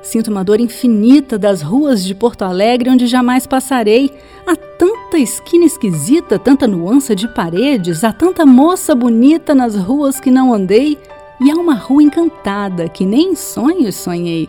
Sinto 0.00 0.30
uma 0.30 0.42
dor 0.42 0.60
infinita 0.60 1.38
das 1.38 1.60
ruas 1.60 2.02
de 2.02 2.14
Porto 2.14 2.42
Alegre 2.42 2.88
onde 2.88 3.06
jamais 3.06 3.46
passarei. 3.46 4.10
Há 4.46 4.56
tanta 5.06 5.18
esquina 5.18 5.64
esquisita, 5.64 6.36
tanta 6.36 6.66
nuance 6.66 7.14
de 7.14 7.28
paredes, 7.28 8.02
há 8.02 8.12
tanta 8.12 8.44
moça 8.44 8.92
bonita 8.92 9.54
nas 9.54 9.76
ruas 9.76 10.18
que 10.18 10.32
não 10.32 10.52
andei, 10.52 10.98
e 11.40 11.48
há 11.48 11.54
uma 11.54 11.74
rua 11.74 12.02
encantada 12.02 12.88
que 12.88 13.06
nem 13.06 13.30
em 13.30 13.36
sonhos 13.36 13.94
sonhei. 13.94 14.48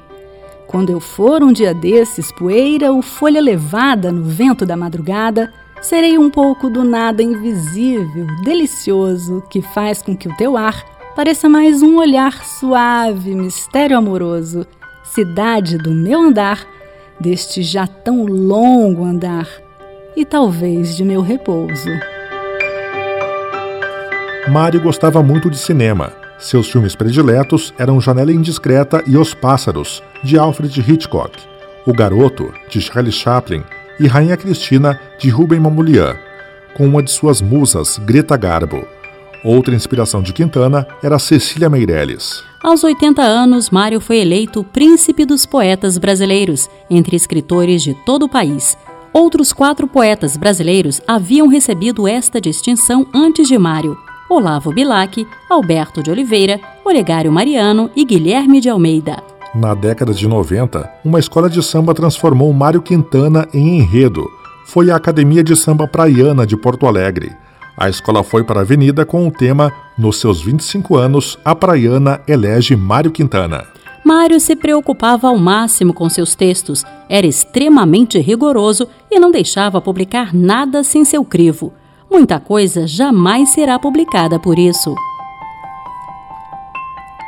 Quando 0.65 0.89
eu 0.89 0.99
for 0.99 1.43
um 1.43 1.51
dia 1.51 1.75
desses, 1.75 2.31
poeira 2.31 2.91
ou 2.91 3.03
folha 3.03 3.39
levada 3.39 4.11
no 4.11 4.23
vento 4.23 4.65
da 4.65 4.75
madrugada, 4.75 5.53
serei 5.79 6.17
um 6.17 6.29
pouco 6.29 6.71
do 6.71 6.83
nada 6.83 7.21
invisível, 7.21 8.25
delicioso, 8.43 9.43
que 9.51 9.61
faz 9.61 10.01
com 10.01 10.17
que 10.17 10.27
o 10.27 10.35
teu 10.35 10.57
ar 10.57 10.83
pareça 11.15 11.47
mais 11.47 11.83
um 11.83 11.97
olhar 11.97 12.43
suave, 12.43 13.35
mistério 13.35 13.95
amoroso, 13.95 14.65
cidade 15.03 15.77
do 15.77 15.91
meu 15.91 16.19
andar, 16.19 16.65
deste 17.19 17.61
já 17.61 17.85
tão 17.85 18.25
longo 18.25 19.03
andar, 19.03 19.66
e 20.17 20.25
talvez 20.25 20.97
de 20.97 21.05
meu 21.05 21.21
repouso. 21.21 21.89
Mário 24.49 24.81
gostava 24.81 25.21
muito 25.21 25.47
de 25.47 25.57
cinema. 25.59 26.11
Seus 26.39 26.71
filmes 26.71 26.95
prediletos 26.95 27.71
eram 27.77 28.01
Janela 28.01 28.31
Indiscreta 28.31 29.03
e 29.05 29.15
Os 29.15 29.35
Pássaros, 29.35 30.01
de 30.23 30.37
Alfred 30.37 30.79
Hitchcock, 30.79 31.37
O 31.85 31.93
Garoto, 31.93 32.51
de 32.67 32.81
Charlie 32.81 33.11
Chaplin 33.11 33.63
e 33.99 34.07
Rainha 34.07 34.35
Cristina, 34.35 34.99
de 35.19 35.29
Ruben 35.29 35.59
Mamoulian, 35.59 36.15
com 36.75 36.87
uma 36.87 37.03
de 37.03 37.11
suas 37.11 37.39
musas, 37.39 37.99
Greta 37.99 38.35
Garbo. 38.35 38.87
Outra 39.43 39.75
inspiração 39.75 40.23
de 40.23 40.33
Quintana 40.33 40.87
era 41.03 41.19
Cecília 41.19 41.69
Meirelles. 41.69 42.43
Aos 42.63 42.83
80 42.83 43.21
anos, 43.21 43.69
Mário 43.69 44.01
foi 44.01 44.17
eleito 44.17 44.63
Príncipe 44.63 45.25
dos 45.25 45.45
Poetas 45.45 45.97
Brasileiros, 45.97 46.67
entre 46.89 47.15
escritores 47.15 47.83
de 47.83 47.93
todo 48.03 48.23
o 48.23 48.29
país. 48.29 48.75
Outros 49.17 49.51
quatro 49.51 49.87
poetas 49.87 50.37
brasileiros 50.37 51.01
haviam 51.07 51.47
recebido 51.47 52.07
esta 52.07 52.39
distinção 52.39 53.07
antes 53.11 53.47
de 53.47 53.57
Mário: 53.57 53.97
Olavo 54.29 54.71
Bilac, 54.71 55.25
Alberto 55.49 56.03
de 56.03 56.11
Oliveira, 56.11 56.61
Olegário 56.85 57.31
Mariano 57.31 57.89
e 57.95 58.05
Guilherme 58.05 58.61
de 58.61 58.69
Almeida. 58.69 59.17
Na 59.55 59.73
década 59.73 60.13
de 60.13 60.27
90, 60.27 60.87
uma 61.03 61.17
escola 61.17 61.49
de 61.49 61.63
samba 61.63 61.95
transformou 61.95 62.53
Mário 62.53 62.79
Quintana 62.79 63.47
em 63.51 63.79
enredo. 63.79 64.23
Foi 64.67 64.91
a 64.91 64.95
Academia 64.95 65.43
de 65.43 65.55
Samba 65.55 65.87
Praiana 65.87 66.45
de 66.45 66.55
Porto 66.55 66.85
Alegre. 66.85 67.35
A 67.75 67.89
escola 67.89 68.23
foi 68.23 68.43
para 68.43 68.59
a 68.59 68.61
avenida 68.61 69.03
com 69.03 69.27
o 69.27 69.31
tema 69.31 69.73
Nos 69.97 70.19
seus 70.19 70.43
25 70.43 70.95
anos, 70.95 71.39
a 71.43 71.55
praiana 71.55 72.21
elege 72.27 72.75
Mário 72.75 73.09
Quintana. 73.09 73.65
Mário 74.07 74.39
se 74.39 74.55
preocupava 74.55 75.27
ao 75.27 75.37
máximo 75.37 75.93
com 75.93 76.07
seus 76.07 76.33
textos, 76.33 76.85
era 77.09 77.27
extremamente 77.27 78.17
rigoroso 78.19 78.87
e 79.11 79.19
não 79.19 79.29
deixava 79.29 79.81
publicar 79.81 80.33
nada 80.33 80.81
sem 80.81 81.03
seu 81.03 81.25
crivo. 81.25 81.73
Muita 82.09 82.39
coisa 82.39 82.87
jamais 82.87 83.49
será 83.49 83.77
publicada 83.77 84.39
por 84.39 84.57
isso. 84.57 84.95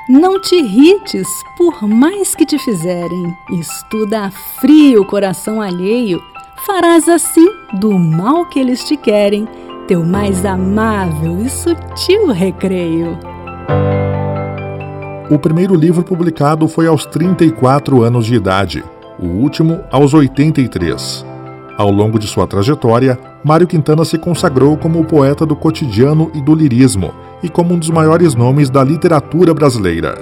Não 0.07 0.39
te 0.39 0.55
irrites, 0.55 1.27
por 1.57 1.85
mais 1.85 2.33
que 2.33 2.45
te 2.45 2.57
fizerem. 2.57 3.35
Estuda 3.59 4.27
a 4.27 4.31
frio 4.31 5.01
o 5.01 5.05
coração 5.05 5.61
alheio. 5.61 6.23
Farás 6.65 7.09
assim, 7.09 7.47
do 7.73 7.91
mal 7.91 8.45
que 8.45 8.57
eles 8.57 8.85
te 8.85 8.95
querem, 8.95 9.45
teu 9.85 10.01
mais 10.05 10.45
amável 10.45 11.41
e 11.45 11.49
sutil 11.49 12.27
recreio. 12.27 13.38
O 15.29 15.37
primeiro 15.37 15.75
livro 15.75 16.01
publicado 16.01 16.67
foi 16.67 16.87
aos 16.87 17.05
34 17.05 18.01
anos 18.01 18.25
de 18.25 18.33
idade, 18.33 18.83
o 19.19 19.27
último 19.27 19.79
aos 19.91 20.11
83. 20.11 21.23
Ao 21.77 21.91
longo 21.91 22.17
de 22.17 22.25
sua 22.25 22.47
trajetória, 22.47 23.17
Mário 23.43 23.67
Quintana 23.67 24.03
se 24.03 24.17
consagrou 24.17 24.75
como 24.75 24.99
o 24.99 25.05
poeta 25.05 25.45
do 25.45 25.55
cotidiano 25.55 26.31
e 26.33 26.41
do 26.41 26.55
lirismo 26.55 27.13
e 27.43 27.47
como 27.47 27.75
um 27.75 27.77
dos 27.77 27.91
maiores 27.91 28.33
nomes 28.33 28.71
da 28.71 28.83
literatura 28.83 29.53
brasileira. 29.53 30.17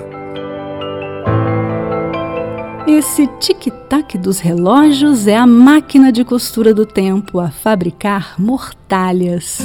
Esse 2.86 3.28
tic-tac 3.40 4.18
dos 4.18 4.40
relógios 4.40 5.26
é 5.26 5.38
a 5.38 5.48
máquina 5.48 6.12
de 6.12 6.26
costura 6.26 6.74
do 6.74 6.86
tempo 6.86 7.40
a 7.40 7.50
fabricar 7.50 8.36
mortalhas. 8.38 9.60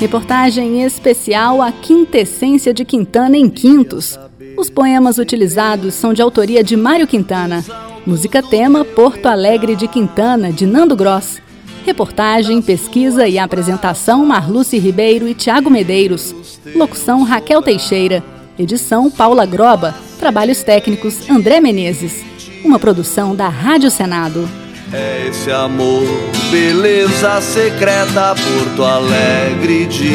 Reportagem 0.00 0.82
especial 0.82 1.60
A 1.60 1.70
Quintessência 1.70 2.72
de 2.72 2.86
Quintana 2.86 3.36
em 3.36 3.50
Quintos. 3.50 4.18
Os 4.56 4.70
poemas 4.70 5.18
utilizados 5.18 5.92
são 5.92 6.14
de 6.14 6.22
autoria 6.22 6.64
de 6.64 6.74
Mário 6.74 7.06
Quintana. 7.06 7.62
Música 8.06 8.42
tema 8.42 8.82
Porto 8.82 9.26
Alegre 9.26 9.76
de 9.76 9.86
Quintana, 9.86 10.50
de 10.50 10.64
Nando 10.64 10.96
Gross. 10.96 11.38
Reportagem, 11.84 12.62
pesquisa 12.62 13.28
e 13.28 13.38
apresentação 13.38 14.24
Marluce 14.24 14.78
Ribeiro 14.78 15.28
e 15.28 15.34
Tiago 15.34 15.68
Medeiros. 15.68 16.34
Locução 16.74 17.22
Raquel 17.22 17.60
Teixeira. 17.60 18.24
Edição 18.58 19.10
Paula 19.10 19.44
Groba. 19.44 19.94
Trabalhos 20.18 20.62
técnicos 20.62 21.28
André 21.28 21.60
Menezes. 21.60 22.24
Uma 22.64 22.78
produção 22.78 23.36
da 23.36 23.50
Rádio 23.50 23.90
Senado. 23.90 24.48
É 24.92 25.28
esse 25.28 25.50
amor, 25.52 26.02
beleza 26.50 27.40
secreta, 27.40 28.34
Porto 28.34 28.82
Alegre 28.82 29.86
de 29.86 30.10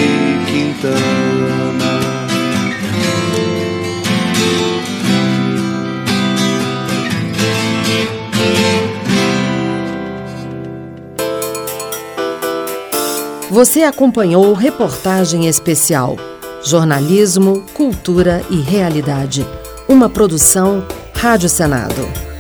Quintana. 0.46 1.56
Você 13.50 13.84
acompanhou 13.84 14.52
reportagem 14.54 15.48
especial 15.48 16.18
Jornalismo, 16.62 17.62
Cultura 17.74 18.44
e 18.50 18.60
Realidade. 18.60 19.48
Uma 19.88 20.10
produção 20.10 20.86
Rádio 21.14 21.48
Senado. 21.48 22.35